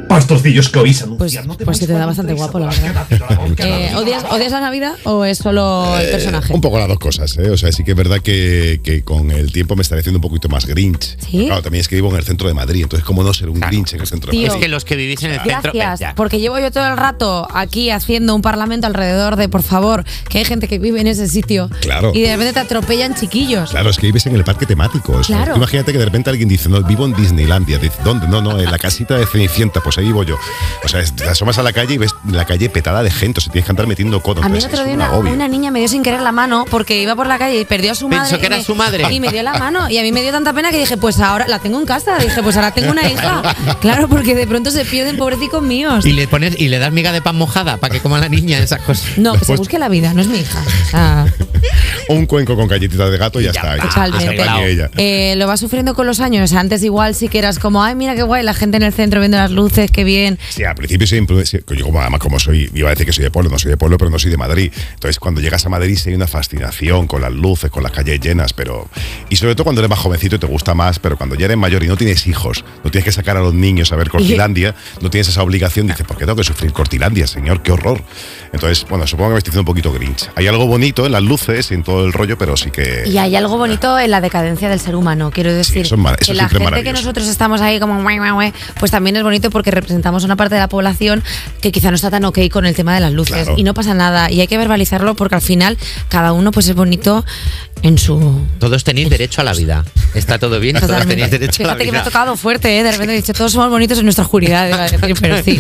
Pastorcillos 0.08 0.70
que 0.70 0.80
oís 0.80 1.00
Pues, 1.18 1.36
anunciar. 1.36 1.46
no 1.48 1.58
pues 1.58 1.78
se 1.78 1.88
te 1.88 1.94
da 1.94 2.06
bastante 2.06 2.34
guapo, 2.34 2.60
la 2.60 2.68
verdad. 2.68 3.08
Eh, 3.58 3.94
¿odias, 3.96 4.24
¿Odias 4.32 4.52
la 4.52 4.60
Navidad 4.60 4.94
o 5.04 5.24
es 5.26 5.38
solo 5.38 5.98
el 6.00 6.10
personaje? 6.10 6.54
Un 6.54 6.62
poco 6.62 6.78
las 6.78 6.88
dos 6.88 7.00
cosas, 7.00 7.38
¿eh? 7.38 7.50
O 7.50 7.58
sea, 7.58 7.72
sí 7.72 7.84
que 7.84 7.92
es 7.92 7.98
verdad 7.98 8.20
que, 8.22 8.82
que 8.84 9.04
con 9.04 9.32
el 9.32 9.52
tiempo 9.52 9.76
me 9.76 9.82
estaré 9.82 10.02
haciendo 10.02 10.18
un 10.18 10.22
poquito 10.22 10.50
más 10.50 10.66
Grinch. 10.66 11.18
¿Sí? 11.20 11.46
Claro, 11.46 11.62
también 11.62 11.82
es 11.82 11.88
que 11.88 11.96
vivo 11.96 12.10
en 12.10 12.18
el 12.18 12.24
centro 12.24 12.48
de 12.48 12.54
Madrid, 12.54 12.84
entonces, 12.84 13.06
¿cómo 13.06 13.24
no 13.24 13.34
ser 13.34 13.50
un 13.50 13.60
Grinch 13.60 13.94
en 13.94 14.02
el 14.02 14.08
centro 14.08 14.32
de 14.32 14.38
Tío. 14.38 14.48
Madrid? 14.48 14.56
Es 14.62 14.64
que 14.66 14.68
los 14.70 14.86
que 14.86 14.96
vivís 14.96 15.24
en 15.24 15.32
el 15.32 15.40
centro. 15.42 15.72
Gracias, 15.74 16.00
Ya. 16.00 16.16
porque 16.16 16.40
llevo 16.40 16.60
yo 16.60 16.72
todo 16.72 16.86
el 16.88 16.98
rato 16.98 17.48
aquí 17.54 17.90
haciendo 17.90 18.36
un 18.36 18.42
parlamento 18.42 18.88
alrededor 18.88 19.36
de, 19.38 19.50
por 19.50 19.64
favor, 19.64 20.04
que 20.30 20.40
hay 20.40 20.46
gente 20.46 20.68
que 20.68 20.80
vive 20.80 21.02
en 21.02 21.08
ese 21.08 21.28
sitio. 21.28 21.70
Claro. 21.82 22.12
Y 22.14 22.22
de 22.22 22.32
repente 22.32 22.54
te 22.54 22.60
atropellan 22.60 23.16
chiquillos. 23.16 23.72
Claro, 23.72 23.90
es 23.90 23.98
que 23.98 24.08
vives 24.08 24.26
en 24.26 24.36
el 24.36 24.44
parque 24.44 24.66
temático. 24.66 25.20
Claro. 25.26 25.56
imagínate 25.56 25.92
que 25.92 25.98
de 26.00 26.06
repente 26.06 26.30
alguien 26.30 26.50
dice, 26.50 26.70
no, 26.70 26.82
vivo 26.84 27.06
en 27.06 27.14
Disneylandia. 27.14 27.78
Dice, 27.80 27.98
¿dónde? 28.04 28.28
No, 28.28 28.42
no, 28.42 28.60
en 28.60 28.70
la 28.70 28.78
casita 28.80 29.18
de 29.18 29.26
Cenicienta, 29.26 29.82
pues 29.82 29.95
ahí 30.00 30.08
vivo 30.08 30.24
yo. 30.24 30.38
O 30.84 30.88
sea, 30.88 31.04
te 31.04 31.26
asomas 31.28 31.58
a 31.58 31.64
la 31.64 31.74
calle 31.74 31.96
y 31.96 31.98
ves 31.98 32.12
la 32.30 32.46
calle 32.46 32.70
petada 32.70 33.04
de 33.04 33.12
gente, 33.12 33.40
o 33.40 33.42
sea, 33.42 33.52
tienes 33.52 33.66
que 33.66 33.72
andar 33.72 33.88
metiendo 33.88 34.22
codo. 34.22 34.44
A 34.44 34.50
mí 34.50 34.58
el 34.58 34.66
otro 34.66 34.84
día 34.84 34.94
un 34.96 35.02
una, 35.02 35.32
una 35.32 35.48
niña 35.48 35.72
me 35.72 35.80
dio 35.80 35.88
sin 35.88 36.04
querer 36.04 36.22
la 36.22 36.32
mano 36.32 36.66
porque 36.70 37.02
iba 37.02 37.16
por 37.16 37.28
la 37.28 37.38
calle 37.38 37.60
y 37.60 37.66
perdió 37.66 37.92
a 37.92 37.96
su 37.96 38.08
Pensó 38.10 38.24
madre. 38.24 38.38
que 38.40 38.44
y 38.44 38.48
era 38.48 38.58
me- 38.58 38.64
su 38.64 38.76
madre. 38.76 39.14
Y 39.14 39.20
me 39.20 39.30
dio 39.30 39.44
la 39.44 39.54
mano. 39.58 39.90
Y 39.90 39.98
a 39.98 40.02
mí 40.02 40.12
me 40.12 40.22
dio 40.22 40.32
tanta 40.32 40.54
pena 40.54 40.72
que 40.72 40.78
dije, 40.80 40.98
pues 40.98 41.20
ahora 41.20 41.48
la 41.48 41.60
tengo 41.60 41.80
en 41.80 41.86
casa. 41.86 42.18
Dije, 42.18 42.42
pues 42.44 42.56
ahora 42.56 42.72
tengo 42.72 42.92
una 42.92 43.08
hija. 43.10 43.42
Claro, 43.82 44.08
porque 44.08 44.36
de 44.36 44.48
pronto 44.48 44.72
se 44.72 44.84
pierden 44.86 45.18
pobrecicos 45.18 45.62
míos. 45.62 46.06
Y 46.06 46.14
le 46.14 46.28
pones 46.28 46.60
y 46.60 46.70
le 46.70 46.80
das 46.80 46.92
miga 46.92 47.12
de 47.12 47.22
pan 47.22 47.36
mojada 47.36 47.78
para 47.78 47.94
que 47.94 48.00
coma 48.00 48.20
la 48.20 48.30
niña 48.30 48.58
esas 48.60 48.82
cosas. 48.82 49.18
No, 49.18 49.34
que 49.34 49.46
se 49.46 49.56
busque 49.56 49.78
la 49.80 49.90
vida, 49.90 50.14
no 50.14 50.22
es 50.22 50.28
mi 50.28 50.40
hija. 50.40 50.60
O 50.88 50.90
sea, 50.90 51.26
Un 52.10 52.26
cuenco 52.26 52.56
con 52.56 52.68
galletitas 52.68 53.12
de 53.12 53.18
gato 53.18 53.40
y 53.40 53.46
ya, 53.46 53.52
Ya 53.52 53.76
está. 53.76 53.88
Totalmente. 53.88 54.72
ella. 54.72 54.90
Eh, 54.98 55.36
lo 55.38 55.48
vas 55.48 55.60
sufriendo 55.60 55.96
con 55.96 56.08
los 56.08 56.20
años. 56.20 56.54
Antes 56.54 56.84
igual 56.84 57.16
sí 57.16 57.28
que 57.30 57.40
eras 57.40 57.60
como, 57.60 57.84
ay, 57.84 57.96
mira 57.96 58.16
qué 58.16 58.24
guay, 58.24 58.44
la 58.44 58.54
gente 58.54 58.78
en 58.78 58.84
el 58.84 58.94
centro 58.94 59.20
viendo 59.20 59.38
las 59.38 59.52
luces, 59.52 59.92
qué 59.92 60.04
bien. 60.04 60.40
Sí, 60.50 60.64
al 60.64 60.76
principio 60.76 61.08
siempre, 61.08 61.46
sí, 61.46 61.60
yo 61.76 61.86
como, 61.86 62.02
además 62.02 62.20
como 62.20 62.40
soy, 62.40 62.70
iba 62.74 62.90
a 62.90 62.92
decir 62.92 63.06
que 63.06 63.14
soy 63.14 63.24
de 63.24 63.32
pueblo, 63.32 63.50
no 63.50 63.60
soy 63.60 63.72
de 63.72 63.78
pueblo, 63.78 63.98
pero 63.98 64.12
no 64.12 64.20
soy 64.20 64.32
de 64.32 64.38
Madrid. 64.38 64.72
Entonces 64.94 65.20
cuando 65.20 65.42
llegas 65.42 65.66
a 65.66 65.70
Madrid 65.70 65.98
sí 65.98 66.10
hay 66.10 66.16
una 66.16 66.28
fascinación 66.28 67.08
con 67.08 67.22
las 67.22 67.32
luces, 67.32 67.70
con 67.70 67.84
las 67.84 67.92
calles 67.92 68.20
llenas, 68.20 68.54
pero... 68.54 68.90
Y 69.30 69.36
sobre 69.36 69.56
todo 69.56 69.66
cuando 69.66 69.82
eres 69.82 69.90
más 69.90 70.00
jovencito 70.00 70.36
y 70.36 70.40
te 70.40 70.48
gusta 70.48 70.74
más, 70.74 71.00
pero 71.00 71.18
cuando 71.18 71.36
ya 71.36 71.46
eres 71.46 71.58
mayor 71.58 71.84
y 71.84 71.88
no 71.88 71.98
tienes 71.98 72.28
hijos, 72.28 72.64
no 72.84 72.92
tienes 72.92 73.06
que 73.06 73.12
sacar 73.12 73.38
a 73.38 73.42
los 73.42 73.54
niños 73.54 73.92
a 73.92 73.96
ver 73.96 74.10
Cortilandia, 74.16 74.76
no 75.02 75.10
tienes 75.10 75.28
esa 75.28 75.44
obligación, 75.44 75.88
dices, 75.88 76.06
¿por 76.06 76.18
qué 76.18 76.26
tengo 76.26 76.38
que 76.38 76.44
sufrir 76.44 76.72
Cortilandia, 76.72 77.28
señor? 77.28 77.62
¡Qué 77.62 77.72
horror! 77.72 78.02
Entonces, 78.54 78.86
bueno, 78.90 79.06
supongo 79.08 79.30
que 79.30 79.34
me 79.34 79.38
estoy 79.40 79.52
haciendo 79.52 79.62
un 79.62 79.74
poquito 79.74 79.92
grinch. 79.92 80.30
Hay 80.36 80.48
algo 80.48 80.66
bonito 80.66 81.06
en 81.06 81.12
las 81.12 81.24
luces 81.24 81.45
y 81.72 81.74
en 81.74 81.84
todo 81.84 82.06
el 82.06 82.14
rollo, 82.14 82.38
pero 82.38 82.58
sí 82.58 82.72
que... 82.72 83.04
Y 83.06 83.18
hay 83.18 83.36
algo 83.36 83.58
bonito 83.58 83.98
en 84.00 84.12
la 84.12 84.22
decadencia 84.22 84.70
del 84.70 84.80
ser 84.80 84.96
humano, 84.96 85.32
quiero 85.32 85.54
decir. 85.54 85.86
eso 85.86 85.96
es 85.96 86.02
mar- 86.02 86.18
eso 86.20 86.32
que 86.32 86.38
la 86.38 86.50
gente 86.50 86.84
que 86.84 86.94
nosotros 86.94 87.28
estamos 87.28 87.62
ahí 87.62 87.80
como 87.80 88.04
pues 88.80 88.92
también 88.92 89.16
es 89.16 89.24
bonito 89.24 89.50
porque 89.50 89.72
representamos 89.72 90.24
una 90.24 90.36
parte 90.36 90.56
de 90.56 90.62
la 90.62 90.70
población 90.70 91.24
que 91.62 91.72
quizá 91.72 91.90
no 91.92 91.96
está 91.96 92.10
tan 92.10 92.26
ok 92.26 92.40
con 92.52 92.66
el 92.66 92.76
tema 92.76 92.94
de 92.96 93.02
las 93.02 93.14
luces 93.14 93.36
Claro. 93.36 93.56
y 93.58 93.64
no 93.64 93.74
pasa 93.74 93.94
nada 93.94 94.32
y 94.32 94.42
hay 94.42 94.48
que 94.48 94.58
verbalizarlo 94.58 95.16
porque 95.16 95.36
al 95.36 95.42
final 95.42 95.78
cada 96.10 96.32
uno 96.34 96.52
pues 96.52 96.68
es 96.68 96.76
bonito 96.76 97.26
en 97.82 97.98
su 97.98 98.42
Todos 98.60 98.84
tenéis 98.84 99.10
derecho 99.10 99.42
a 99.42 99.44
la 99.44 99.54
vida. 99.54 99.84
Está 100.14 100.40
todo 100.40 100.60
bien, 100.60 100.76
todos 100.76 100.88
Totalmente. 100.88 101.16
tenéis 101.16 101.32
derecho 101.32 101.64
a 101.64 101.68
la 101.68 101.74
Fíjate 101.74 101.86
que 101.86 101.92
me 101.92 101.98
ha 101.98 102.02
vida. 102.02 102.12
tocado 102.12 102.36
fuerte, 102.38 102.80
¿eh? 102.80 102.84
de 102.84 102.92
repente 102.92 103.14
he 103.14 103.18
dicho 103.18 103.34
todos 103.34 103.52
somos 103.52 103.70
bonitos 103.70 103.98
en 104.00 104.06
nuestra 104.06 104.24
oscuridad, 104.24 104.68
iba 104.68 104.84
a 104.84 104.90
decir, 104.90 105.16
pero 105.20 105.44
sí. 105.44 105.60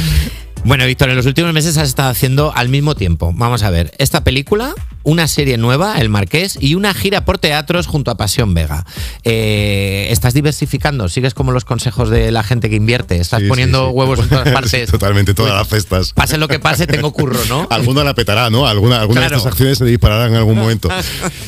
Bueno, 0.64 0.86
Víctor, 0.86 1.10
en 1.12 1.16
los 1.18 1.26
últimos 1.28 1.54
meses 1.54 1.78
has 1.78 1.88
estado 1.90 2.10
haciendo 2.10 2.52
al 2.56 2.70
mismo 2.70 2.96
tiempo. 2.96 3.32
Vamos 3.36 3.62
a 3.64 3.70
ver, 3.70 3.92
esta 4.00 4.24
película, 4.24 4.74
una 5.06 5.28
serie 5.30 5.58
nueva, 5.58 6.00
El 6.02 6.10
Marqués, 6.10 6.58
y 6.60 6.76
una 6.76 6.94
gira 6.94 7.24
por 7.24 7.38
teatros 7.38 7.88
junto 7.88 8.12
a 8.12 8.18
Pasión 8.18 8.54
Vega. 8.54 8.86
Eh, 9.24 10.08
¿Estás 10.10 10.34
diversificando? 10.34 11.08
¿Sigues 11.10 11.34
como 11.34 11.52
los 11.52 11.64
consejos 11.66 12.10
de 12.10 12.32
la 12.32 12.44
gente 12.44 12.70
que 12.70 12.76
invierte? 12.76 13.18
¿Estás 13.18 13.42
Sí, 13.42 13.48
poniendo 13.48 13.86
sí, 13.86 13.92
sí. 13.92 13.94
huevos 13.98 14.20
en 14.20 14.30
todas 14.30 14.50
partes? 14.54 14.90
totalmente, 14.92 15.34
todas 15.34 15.54
las 15.56 15.68
cestas. 15.68 16.12
Pase 16.14 16.38
lo 16.38 16.48
que 16.48 16.60
pase, 16.60 16.88
tengo 16.88 17.14
curro, 17.14 17.40
¿no? 17.48 17.68
Alguna 17.72 18.04
la 18.04 18.14
petará, 18.14 18.50
¿no? 18.50 18.68
Alguna, 18.68 19.00
alguna 19.00 19.22
Claro. 19.22 19.36
de 19.36 19.38
estas 19.38 19.52
acciones 19.54 19.78
se 19.78 19.86
dispararán 19.86 20.32
en 20.32 20.36
algún 20.38 20.58
momento. 20.58 20.90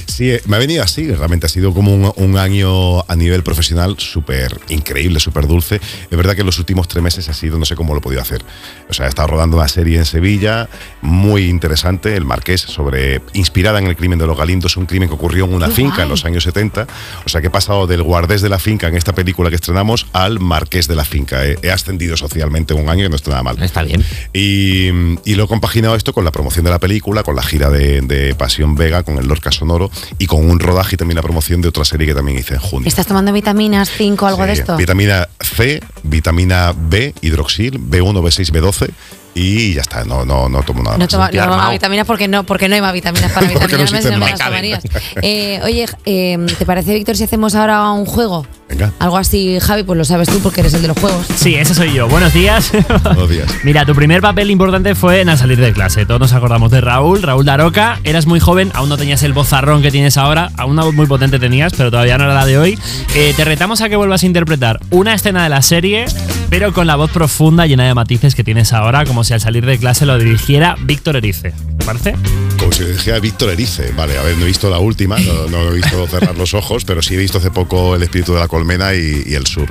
Sí, 0.08 0.32
eh, 0.32 0.42
me 0.48 0.56
ha 0.56 0.60
venido 0.60 0.82
así, 0.84 1.12
realmente 1.12 1.46
ha 1.46 1.50
sido 1.50 1.74
como 1.76 1.94
un, 1.94 2.12
un 2.16 2.38
año 2.40 3.02
a 3.08 3.16
nivel 3.16 3.44
profesional 3.44 3.96
súper 4.00 4.60
increíble, 4.70 5.20
súper 5.20 5.46
dulce. 5.46 5.76
Es 6.10 6.18
verdad 6.18 6.36
que 6.36 6.44
los 6.44 6.58
últimos 6.58 6.88
tres 6.88 7.04
meses 7.04 7.30
ha 7.30 7.34
sido, 7.34 7.60
no 7.60 7.66
sé 7.66 7.76
cómo 7.76 7.94
lo 7.94 8.00
he 8.00 8.02
podido 8.02 8.22
hacer. 8.22 8.42
O 8.90 8.94
sea, 8.94 9.06
he 9.06 9.10
estado 9.10 9.28
rodando 9.28 9.58
una 9.58 9.68
serie 9.68 9.98
en 10.00 10.06
Sevilla, 10.06 10.70
muy 11.02 11.44
interesante, 11.50 12.16
El 12.16 12.26
Marqués, 12.26 12.62
sobre 12.62 13.22
inspirada 13.48 13.80
en 13.80 13.88
el 13.88 13.96
crimen 13.96 14.20
de 14.20 14.28
los 14.28 14.38
Galindos, 14.38 14.76
un 14.76 14.86
crimen 14.86 15.08
que 15.08 15.16
ocurrió 15.16 15.46
en 15.46 15.54
una 15.54 15.68
Qué 15.68 15.74
finca 15.74 16.04
en 16.04 16.10
los 16.10 16.26
años 16.26 16.44
70. 16.44 16.86
O 17.26 17.30
sea, 17.30 17.40
que 17.40 17.48
he 17.48 17.50
pasado 17.50 17.88
del 17.88 18.04
guardés 18.04 18.42
de 18.42 18.50
la 18.50 18.60
finca 18.60 18.88
en 18.88 18.96
esta 18.96 19.14
película 19.16 19.50
que 19.50 19.56
estrenamos 19.56 20.06
al 20.12 20.40
marqués 20.40 20.88
de 20.88 20.96
la 20.96 21.06
finca. 21.06 21.46
He, 21.46 21.58
he 21.62 21.72
ascendido 21.72 22.18
socialmente 22.18 22.74
un 22.74 22.90
año 22.90 23.06
y 23.06 23.10
no 23.10 23.16
está 23.16 23.32
nada 23.32 23.44
mal. 23.44 23.62
Está 23.64 23.84
bien. 23.84 24.04
Y, 24.34 24.90
y 25.24 25.36
lo 25.36 25.46
he 25.46 25.48
compaginado 25.48 25.96
esto 25.96 26.12
con 26.14 26.26
la 26.26 26.32
promoción 26.32 26.66
de 26.66 26.72
la 26.72 26.80
película, 26.80 27.24
con 27.24 27.36
la 27.36 27.44
gira 27.44 27.70
de, 27.70 28.02
de 28.02 28.36
Pasión 28.36 28.76
Vega, 28.76 29.04
con 29.04 29.18
el 29.18 29.28
Lorca 29.28 29.52
Sonoro 29.52 29.90
y 30.20 30.26
con 30.26 30.50
un 30.50 30.60
rodaje 30.60 30.96
y 30.96 30.98
también 30.98 31.16
la 31.16 31.22
promoción 31.22 31.62
de 31.62 31.70
otra 31.70 31.86
serie 31.86 32.06
que 32.06 32.14
también 32.14 32.38
hice 32.38 32.56
en 32.56 32.60
junio. 32.60 32.88
¿Estás 32.88 33.08
tomando 33.08 33.32
vitaminas, 33.32 33.90
5 33.90 34.28
algo 34.28 34.42
Sí, 34.44 34.48
de 34.48 34.54
esto? 34.54 34.76
Vitamina 34.76 35.30
C, 35.40 35.82
vitamina 36.04 36.74
B, 36.78 37.14
hidroxil, 37.22 37.80
B1, 37.80 38.22
B6, 38.22 38.52
B12 38.52 38.90
y 39.38 39.74
ya 39.76 39.82
está, 39.82 40.04
no, 40.04 40.26
no, 40.26 40.50
no 40.50 40.64
tomo 40.64 40.82
nada 40.82 40.98
No 40.98 41.08
toma, 41.08 41.30
no 41.32 41.44
toma 41.44 41.70
vitaminas 41.70 42.08
porque 42.08 42.28
no, 42.28 42.44
porque 42.44 42.68
no 42.68 42.76
hay 42.76 42.82
más 42.82 42.94
vitaminas 42.94 43.32
para 43.32 43.48
Porque 43.54 43.78
no 43.78 43.86
no 43.86 44.18
las 44.26 44.40
tomarías. 44.40 44.84
Eh, 45.22 45.60
oye, 45.64 45.86
eh, 46.06 46.38
¿te 46.58 46.66
parece, 46.66 46.94
Víctor, 46.94 47.16
si 47.16 47.24
hacemos 47.24 47.54
ahora 47.54 47.92
un 47.92 48.06
juego? 48.06 48.46
Venga, 48.70 48.92
Algo 49.00 49.18
así, 49.18 49.60
Javi, 49.62 49.84
pues 49.84 49.98
lo 49.98 50.04
sabes 50.04 50.28
tú 50.28 50.40
porque 50.40 50.60
eres 50.60 50.74
el 50.74 50.82
de 50.82 50.90
los 50.90 51.00
juegos. 51.00 51.26
Sí, 51.36 51.56
ese 51.56 51.74
soy 51.74 51.94
yo. 51.94 52.08
Buenos 52.10 52.34
días. 52.34 52.72
buenos 53.04 53.30
días. 53.30 53.48
Mira, 53.64 53.86
tu 53.86 53.96
primer 53.96 54.22
papel 54.22 54.52
importante 54.52 54.94
fue 54.94 55.22
en 55.22 55.30
al 55.30 55.38
salir 55.38 55.58
de 55.60 55.72
clase. 55.72 56.06
Todos 56.06 56.20
nos 56.20 56.34
acordamos 56.34 56.70
de 56.72 56.82
Raúl, 56.82 57.22
Raúl 57.22 57.46
Daroca. 57.46 58.00
Eras 58.04 58.26
muy 58.26 58.40
joven, 58.40 58.72
aún 58.74 58.90
no 58.90 58.98
tenías 58.98 59.24
el 59.24 59.34
vozarrón 59.34 59.82
que 59.82 59.90
tienes 59.92 60.18
ahora. 60.18 60.52
Aún 60.58 60.74
una 60.74 60.84
voz 60.84 60.94
muy 60.94 61.08
potente 61.08 61.40
tenías, 61.40 61.74
pero 61.78 61.92
todavía 61.92 62.18
no 62.18 62.26
era 62.26 62.34
la 62.34 62.46
de 62.46 62.58
hoy. 62.58 62.78
Eh, 63.16 63.34
te 63.36 63.46
retamos 63.46 63.82
a 63.82 63.90
que 63.90 63.96
vuelvas 63.96 64.24
a 64.24 64.26
interpretar 64.26 64.80
una 64.90 65.14
escena 65.14 65.44
de 65.44 65.50
la 65.50 65.62
serie, 65.62 66.06
pero 66.50 66.74
con 66.74 66.88
la 66.88 66.98
voz 66.98 67.10
profunda, 67.12 67.66
llena 67.66 67.86
de 67.86 67.94
matices 67.94 68.36
que 68.36 68.44
tienes 68.44 68.74
ahora, 68.74 69.06
como 69.06 69.24
si 69.24 69.34
al 69.34 69.40
salir 69.42 69.66
de 69.66 69.78
clase 69.78 70.06
lo 70.06 70.20
dirigiera 70.20 70.76
Víctor 70.82 71.16
Erice. 71.16 71.54
¿Te 71.78 71.86
parece? 71.86 72.16
Como 72.60 72.72
si 72.74 72.84
dijera 72.84 73.20
Víctor 73.20 73.50
Erice. 73.52 73.92
Vale, 73.96 74.18
a 74.18 74.24
ver, 74.24 74.36
no 74.38 74.44
he 74.44 74.48
visto 74.48 74.70
la 74.70 74.80
última, 74.80 75.18
no, 75.20 75.48
no 75.48 75.72
he 75.72 75.76
visto 75.76 76.06
cerrar 76.08 76.36
los 76.38 76.54
ojos, 76.54 76.84
pero 76.86 77.02
sí 77.02 77.16
he 77.16 77.18
visto 77.18 77.38
hace 77.38 77.50
poco 77.50 77.96
El 77.96 78.04
espíritu 78.04 78.34
de 78.34 78.40
la 78.40 78.48
colmena 78.58 78.96
y, 78.96 79.24
y 79.28 79.36
El 79.36 79.46
sur. 79.46 79.70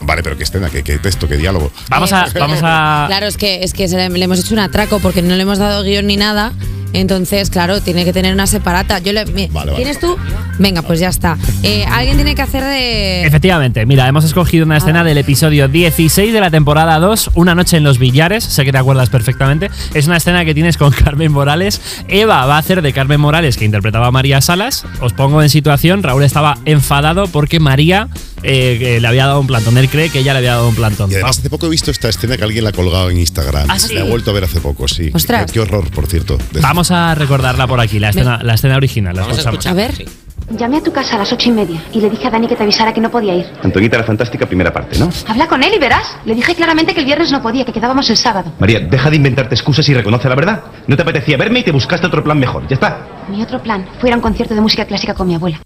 Vale, 0.00 0.22
pero 0.22 0.36
qué 0.36 0.44
escena, 0.44 0.68
qué, 0.70 0.82
qué 0.84 0.98
texto, 0.98 1.26
qué 1.28 1.36
diálogo. 1.36 1.72
Vamos 1.88 2.12
a. 2.12 2.28
Vamos 2.38 2.60
a 2.62 3.06
Claro, 3.08 3.26
es 3.26 3.36
que, 3.36 3.64
es 3.64 3.72
que 3.72 3.88
se 3.88 3.96
le, 3.96 4.08
le 4.10 4.24
hemos 4.24 4.38
hecho 4.38 4.52
un 4.54 4.60
atraco 4.60 5.00
porque 5.00 5.22
no 5.22 5.34
le 5.34 5.42
hemos 5.42 5.58
dado 5.58 5.82
guion 5.82 6.06
ni 6.06 6.16
nada. 6.16 6.52
Entonces, 6.92 7.50
claro, 7.50 7.80
tiene 7.80 8.04
que 8.04 8.12
tener 8.12 8.32
una 8.32 8.46
separata. 8.46 8.98
Yo 8.98 9.12
le, 9.12 9.24
Vale, 9.24 9.50
vale. 9.52 9.74
¿Tienes 9.76 10.00
tú? 10.00 10.16
Venga, 10.58 10.82
pues 10.82 11.00
ya 11.00 11.08
está. 11.08 11.36
Eh, 11.62 11.84
Alguien 11.86 12.16
tiene 12.16 12.34
que 12.34 12.42
hacer 12.42 12.64
de. 12.64 13.24
Efectivamente, 13.24 13.84
mira, 13.86 14.08
hemos 14.08 14.24
escogido 14.24 14.64
una 14.64 14.78
escena 14.78 15.04
del 15.04 15.18
episodio 15.18 15.68
16 15.68 16.32
de 16.32 16.40
la 16.40 16.50
temporada 16.50 16.98
2, 16.98 17.30
Una 17.34 17.54
noche 17.54 17.76
en 17.76 17.84
los 17.84 17.98
billares, 17.98 18.44
sé 18.44 18.64
que 18.64 18.72
te 18.72 18.78
acuerdas 18.78 19.10
perfectamente. 19.10 19.70
Es 19.94 20.06
una 20.06 20.16
escena 20.16 20.44
que 20.44 20.54
tienes 20.54 20.76
con 20.76 20.90
Carmen 21.04 21.32
Morales. 21.32 21.80
Eva 22.08 22.46
va 22.46 22.56
a 22.56 22.58
hacer 22.58 22.82
de 22.82 22.92
Carmen 22.92 23.20
Morales, 23.20 23.56
que 23.56 23.64
interpretaba 23.64 24.08
a 24.08 24.10
María 24.10 24.40
Salas. 24.40 24.84
Os 25.00 25.12
pongo 25.12 25.42
en 25.42 25.48
situación, 25.48 26.02
Raúl 26.02 26.24
estaba 26.24 26.58
enfadado 26.64 27.26
porque 27.26 27.60
María 27.60 28.08
eh, 28.42 28.76
que 28.78 29.00
le 29.00 29.08
había 29.08 29.26
dado 29.26 29.40
un 29.40 29.46
plantón. 29.46 29.76
Él 29.78 29.88
cree 29.88 30.10
que 30.10 30.20
ella 30.20 30.32
le 30.32 30.38
había 30.38 30.54
dado 30.54 30.68
un 30.68 30.74
plantón. 30.74 31.10
Y 31.10 31.14
además 31.14 31.38
hace 31.38 31.50
poco 31.50 31.66
he 31.66 31.70
visto 31.70 31.90
esta 31.90 32.08
escena 32.08 32.36
que 32.36 32.44
alguien 32.44 32.64
la 32.64 32.70
ha 32.70 32.72
colgado 32.72 33.10
en 33.10 33.18
Instagram. 33.18 33.66
¿Ah, 33.68 33.78
sí? 33.78 33.94
La 33.94 34.00
he 34.00 34.08
vuelto 34.08 34.30
a 34.30 34.34
ver 34.34 34.44
hace 34.44 34.60
poco, 34.60 34.88
sí. 34.88 35.10
Ostras. 35.12 35.46
Qué, 35.46 35.52
qué 35.54 35.60
horror, 35.60 35.90
por 35.90 36.06
cierto. 36.06 36.38
Vamos 36.60 36.90
a 36.90 37.14
recordarla 37.14 37.66
por 37.66 37.80
aquí, 37.80 37.98
la 37.98 38.10
escena, 38.10 38.40
la 38.42 38.54
escena 38.54 38.76
original. 38.76 39.14
La 39.14 39.22
Vamos 39.22 39.38
a 39.38 39.40
escuchamos. 39.50 39.66
A 39.66 39.74
ver. 39.74 39.94
Sí. 39.94 40.04
Llamé 40.50 40.78
a 40.78 40.82
tu 40.82 40.92
casa 40.92 41.16
a 41.16 41.18
las 41.18 41.32
ocho 41.32 41.50
y 41.50 41.52
media 41.52 41.82
y 41.92 42.00
le 42.00 42.08
dije 42.08 42.26
a 42.26 42.30
Dani 42.30 42.46
que 42.46 42.56
te 42.56 42.62
avisara 42.62 42.94
que 42.94 43.00
no 43.02 43.10
podía 43.10 43.34
ir. 43.34 43.44
Antoñita 43.62 43.98
la 43.98 44.04
fantástica 44.04 44.46
primera 44.46 44.72
parte, 44.72 44.98
¿no? 44.98 45.10
Habla 45.26 45.46
con 45.46 45.62
él 45.62 45.74
y 45.74 45.78
verás. 45.78 46.16
Le 46.24 46.34
dije 46.34 46.54
claramente 46.54 46.94
que 46.94 47.00
el 47.00 47.06
viernes 47.06 47.30
no 47.30 47.42
podía, 47.42 47.66
que 47.66 47.72
quedábamos 47.72 48.08
el 48.08 48.16
sábado. 48.16 48.54
María, 48.58 48.80
deja 48.80 49.10
de 49.10 49.16
inventarte 49.16 49.54
excusas 49.54 49.86
y 49.90 49.94
reconoce 49.94 50.26
la 50.28 50.34
verdad. 50.34 50.62
No 50.86 50.96
te 50.96 51.02
apetecía 51.02 51.36
verme 51.36 51.58
y 51.58 51.64
te 51.64 51.70
buscaste 51.72 52.06
otro 52.06 52.24
plan 52.24 52.38
mejor. 52.38 52.66
Ya 52.66 52.74
está. 52.74 53.06
Mi 53.28 53.42
otro 53.42 53.62
plan 53.62 53.86
fue 54.00 54.08
ir 54.08 54.14
a 54.14 54.16
un 54.16 54.22
concierto 54.22 54.54
de 54.54 54.60
música 54.62 54.86
clásica 54.86 55.12
con 55.12 55.28
mi 55.28 55.34
abuela. 55.34 55.60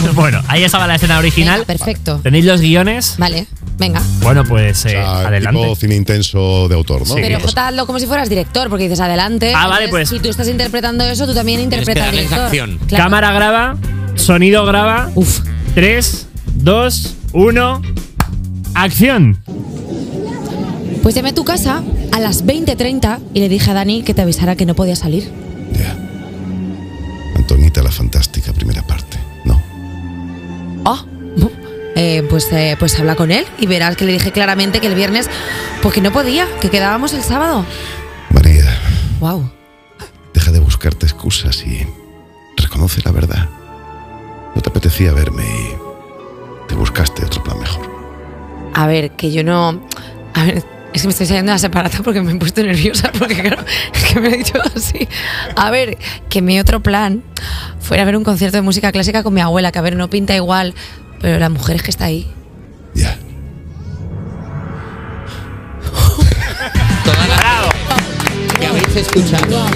bueno, 0.14 0.42
ahí 0.48 0.64
estaba 0.64 0.86
la 0.86 0.96
escena 0.96 1.18
original. 1.18 1.64
perfecto. 1.64 2.20
¿Tenéis 2.22 2.44
los 2.44 2.60
guiones? 2.60 3.14
Vale, 3.18 3.46
venga. 3.78 4.02
Bueno, 4.20 4.44
pues 4.44 4.84
eh, 4.86 4.98
adelante. 4.98 5.60
Tipo 5.60 5.76
cine 5.76 5.96
intenso 5.96 6.68
de 6.68 6.74
autor, 6.74 7.06
¿no? 7.06 7.14
Pero 7.14 7.40
Jota, 7.40 7.68
hazlo 7.68 7.86
como 7.86 7.98
si 7.98 8.06
fueras 8.06 8.28
director, 8.28 8.68
porque 8.68 8.84
dices 8.84 9.00
adelante. 9.00 9.52
Ah, 9.54 9.66
vale, 9.66 9.88
pues. 9.88 10.08
Si 10.08 10.18
tú 10.20 10.28
estás 10.28 10.48
interpretando 10.48 11.04
eso, 11.04 11.26
tú 11.26 11.34
también 11.34 11.60
interpretas 11.60 12.10
director. 12.12 12.50
Claro. 12.50 12.72
Cámara 12.88 13.32
graba, 13.32 13.76
sonido 14.14 14.64
graba. 14.64 15.10
Uf. 15.14 15.40
3, 15.74 16.26
2, 16.54 17.14
1. 17.32 17.82
Acción. 18.74 19.38
Pues 21.02 21.14
llamé 21.14 21.30
a 21.30 21.34
tu 21.34 21.44
casa 21.44 21.82
a 22.12 22.20
las 22.20 22.44
20.30 22.44 23.20
y 23.32 23.40
le 23.40 23.48
dije 23.48 23.70
a 23.70 23.74
Dani 23.74 24.02
que 24.02 24.12
te 24.14 24.22
avisara 24.22 24.56
que 24.56 24.66
no 24.66 24.74
podía 24.74 24.96
salir. 24.96 25.30
Antonita 27.36 27.82
la 27.82 27.90
fantástica 27.90 28.52
primera 28.52 28.82
parte. 28.86 29.07
Eh, 32.00 32.22
pues, 32.30 32.46
eh, 32.52 32.76
pues 32.78 32.96
habla 33.00 33.16
con 33.16 33.32
él 33.32 33.44
y 33.58 33.66
verás 33.66 33.96
que 33.96 34.04
le 34.04 34.12
dije 34.12 34.30
claramente 34.30 34.80
que 34.80 34.86
el 34.86 34.94
viernes, 34.94 35.28
pues 35.82 35.92
que 35.94 36.00
no 36.00 36.12
podía, 36.12 36.46
que 36.60 36.70
quedábamos 36.70 37.12
el 37.12 37.24
sábado. 37.24 37.64
María, 38.30 38.64
Wow. 39.18 39.50
deja 40.32 40.52
de 40.52 40.60
buscarte 40.60 41.06
excusas 41.06 41.60
y 41.66 41.84
reconoce 42.56 43.00
la 43.04 43.10
verdad. 43.10 43.48
No 44.54 44.60
te 44.62 44.70
apetecía 44.70 45.12
verme 45.12 45.42
y 45.44 46.68
te 46.68 46.76
buscaste 46.76 47.24
otro 47.24 47.42
plan 47.42 47.58
mejor. 47.58 47.90
A 48.74 48.86
ver, 48.86 49.10
que 49.12 49.32
yo 49.32 49.42
no. 49.42 49.82
A 50.34 50.44
ver, 50.44 50.62
es 50.92 51.02
que 51.02 51.08
me 51.08 51.10
estoy 51.12 51.26
saliendo 51.26 51.50
de 51.50 51.54
la 51.54 51.58
separata 51.58 51.98
porque 52.04 52.20
me 52.22 52.30
he 52.30 52.36
puesto 52.36 52.62
nerviosa, 52.62 53.10
porque 53.18 53.42
claro, 53.42 53.64
es 53.92 54.04
que 54.04 54.20
me 54.20 54.28
he 54.28 54.36
dicho 54.38 54.54
así. 54.76 55.08
A 55.56 55.70
ver, 55.72 55.98
que 56.28 56.42
mi 56.42 56.60
otro 56.60 56.80
plan 56.80 57.24
fuera 57.80 58.04
a 58.04 58.06
ver 58.06 58.16
un 58.16 58.22
concierto 58.22 58.56
de 58.56 58.62
música 58.62 58.92
clásica 58.92 59.24
con 59.24 59.34
mi 59.34 59.40
abuela, 59.40 59.72
que 59.72 59.80
a 59.80 59.82
ver, 59.82 59.96
no 59.96 60.08
pinta 60.08 60.36
igual, 60.36 60.74
pero 61.20 61.38
la 61.38 61.48
mujer 61.48 61.76
es 61.76 61.82
que 61.82 61.90
está 61.90 62.04
ahí. 62.06 62.26
que 68.58 68.66
habéis 68.66 68.96
escuchado 68.96 69.66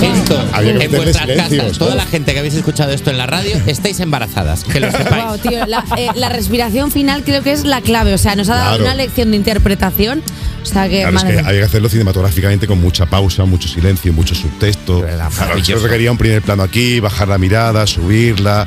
esto 0.00 0.44
en 0.60 0.90
vuestras 0.90 1.26
casas, 1.26 1.78
toda 1.78 1.94
la 1.94 2.04
gente 2.06 2.32
que 2.32 2.38
habéis 2.40 2.54
escuchado 2.54 2.90
esto 2.92 3.10
en 3.10 3.18
la 3.18 3.26
radio, 3.26 3.56
estáis 3.66 4.00
embarazadas, 4.00 4.64
que 4.64 4.80
lo 4.80 4.90
sepáis. 4.90 5.24
Wow, 5.24 5.38
tío, 5.38 5.66
la, 5.66 5.84
eh, 5.96 6.08
la 6.16 6.28
respiración 6.28 6.90
final 6.90 7.22
creo 7.24 7.42
que 7.42 7.52
es 7.52 7.64
la 7.64 7.80
clave. 7.80 8.12
O 8.14 8.18
sea, 8.18 8.34
nos 8.34 8.48
ha 8.48 8.56
dado 8.56 8.76
Claro. 8.76 8.84
una 8.84 8.94
lección 8.94 9.30
de 9.30 9.36
interpretación. 9.36 10.22
O 10.64 10.66
sea, 10.66 10.88
que. 10.88 11.02
Claro, 11.02 11.16
es 11.18 11.24
que 11.24 11.38
hay 11.38 11.58
que 11.58 11.62
hacerlo 11.62 11.88
cinematográficamente 11.88 12.66
con 12.66 12.80
mucha 12.80 13.06
pausa, 13.06 13.44
mucho 13.44 13.68
silencio, 13.68 14.12
mucho 14.12 14.34
subtexto. 14.34 15.02
Claro, 15.02 15.58
eso 15.58 15.78
requería 15.78 16.10
un 16.10 16.18
primer 16.18 16.42
plano 16.42 16.62
aquí, 16.62 17.00
bajar 17.00 17.28
la 17.28 17.38
mirada, 17.38 17.86
subirla. 17.86 18.66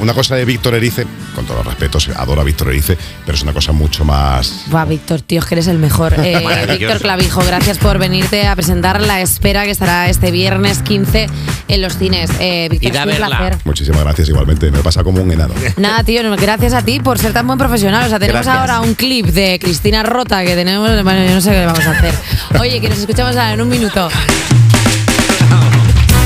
Una 0.00 0.14
cosa 0.14 0.36
de 0.36 0.44
Víctor 0.44 0.74
Erice, 0.74 1.06
con 1.34 1.44
todos 1.44 1.58
los 1.58 1.66
respetos, 1.66 2.08
adoro 2.16 2.40
a 2.40 2.44
Víctor 2.44 2.68
Erice, 2.68 2.96
pero 3.26 3.36
es 3.36 3.42
una 3.42 3.52
cosa 3.52 3.72
mucho 3.72 4.04
más. 4.04 4.64
Buah, 4.68 4.86
Víctor, 4.86 5.20
tío, 5.20 5.40
es 5.40 5.46
que 5.46 5.54
eres 5.54 5.66
el 5.68 5.78
mejor. 5.78 6.14
Eh. 6.24 6.66
Víctor 6.78 7.00
Clavijo, 7.00 7.44
gracias 7.44 7.76
por 7.76 7.98
venirte 7.98 8.46
a 8.46 8.56
presentar 8.56 9.02
La 9.02 9.20
Espera, 9.20 9.64
que 9.64 9.70
estará 9.70 10.08
este 10.08 10.30
viernes 10.30 10.78
15 10.78 11.26
en 11.68 11.82
los 11.82 11.98
cines. 11.98 12.30
Eh, 12.40 12.68
Víctor, 12.70 13.08
es 13.08 13.20
un 13.20 13.26
placer. 13.26 13.58
Muchísimas 13.64 14.02
gracias, 14.04 14.28
igualmente. 14.30 14.70
Me 14.70 14.78
pasa 14.78 15.04
como 15.04 15.22
un 15.22 15.30
enano. 15.30 15.52
Nada, 15.76 16.02
tío, 16.02 16.22
gracias 16.36 16.72
a 16.72 16.82
ti 16.82 17.00
por 17.00 17.18
ser 17.18 17.32
tan 17.32 17.46
buen 17.46 17.58
profesional. 17.58 18.06
O 18.06 18.08
sea, 18.08 18.18
tenemos 18.18 18.44
Gracias. 18.46 18.60
ahora 18.60 18.80
un 18.80 18.94
clip 18.94 19.26
de 19.26 19.58
Cristina 19.60 20.02
Rota 20.02 20.44
que 20.44 20.54
tenemos. 20.54 21.02
Bueno, 21.02 21.24
yo 21.30 21.33
no 21.34 21.40
sé 21.40 21.50
qué 21.50 21.60
le 21.60 21.66
vamos 21.66 21.84
a 21.84 21.90
hacer. 21.90 22.14
Oye, 22.60 22.80
que 22.80 22.88
nos 22.88 22.98
escuchamos 22.98 23.34
ahora 23.34 23.54
en 23.54 23.60
un 23.60 23.68
minuto. 23.68 24.08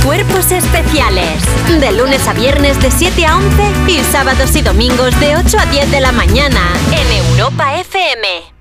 Cuerpos 0.05 0.53
especiales. 0.53 1.43
De 1.81 1.93
lunes 1.93 2.29
a 2.29 2.35
viernes 2.35 2.79
de 2.83 2.91
7 2.91 3.25
a 3.25 3.37
11 3.37 3.73
y 3.89 4.05
sábados 4.13 4.55
y 4.55 4.61
domingos 4.61 5.19
de 5.19 5.37
8 5.37 5.59
a 5.59 5.67
10 5.67 5.91
de 5.91 6.01
la 6.01 6.13
mañana 6.13 6.61
en 6.93 7.27
Europa 7.27 7.75
FM. 7.77 8.58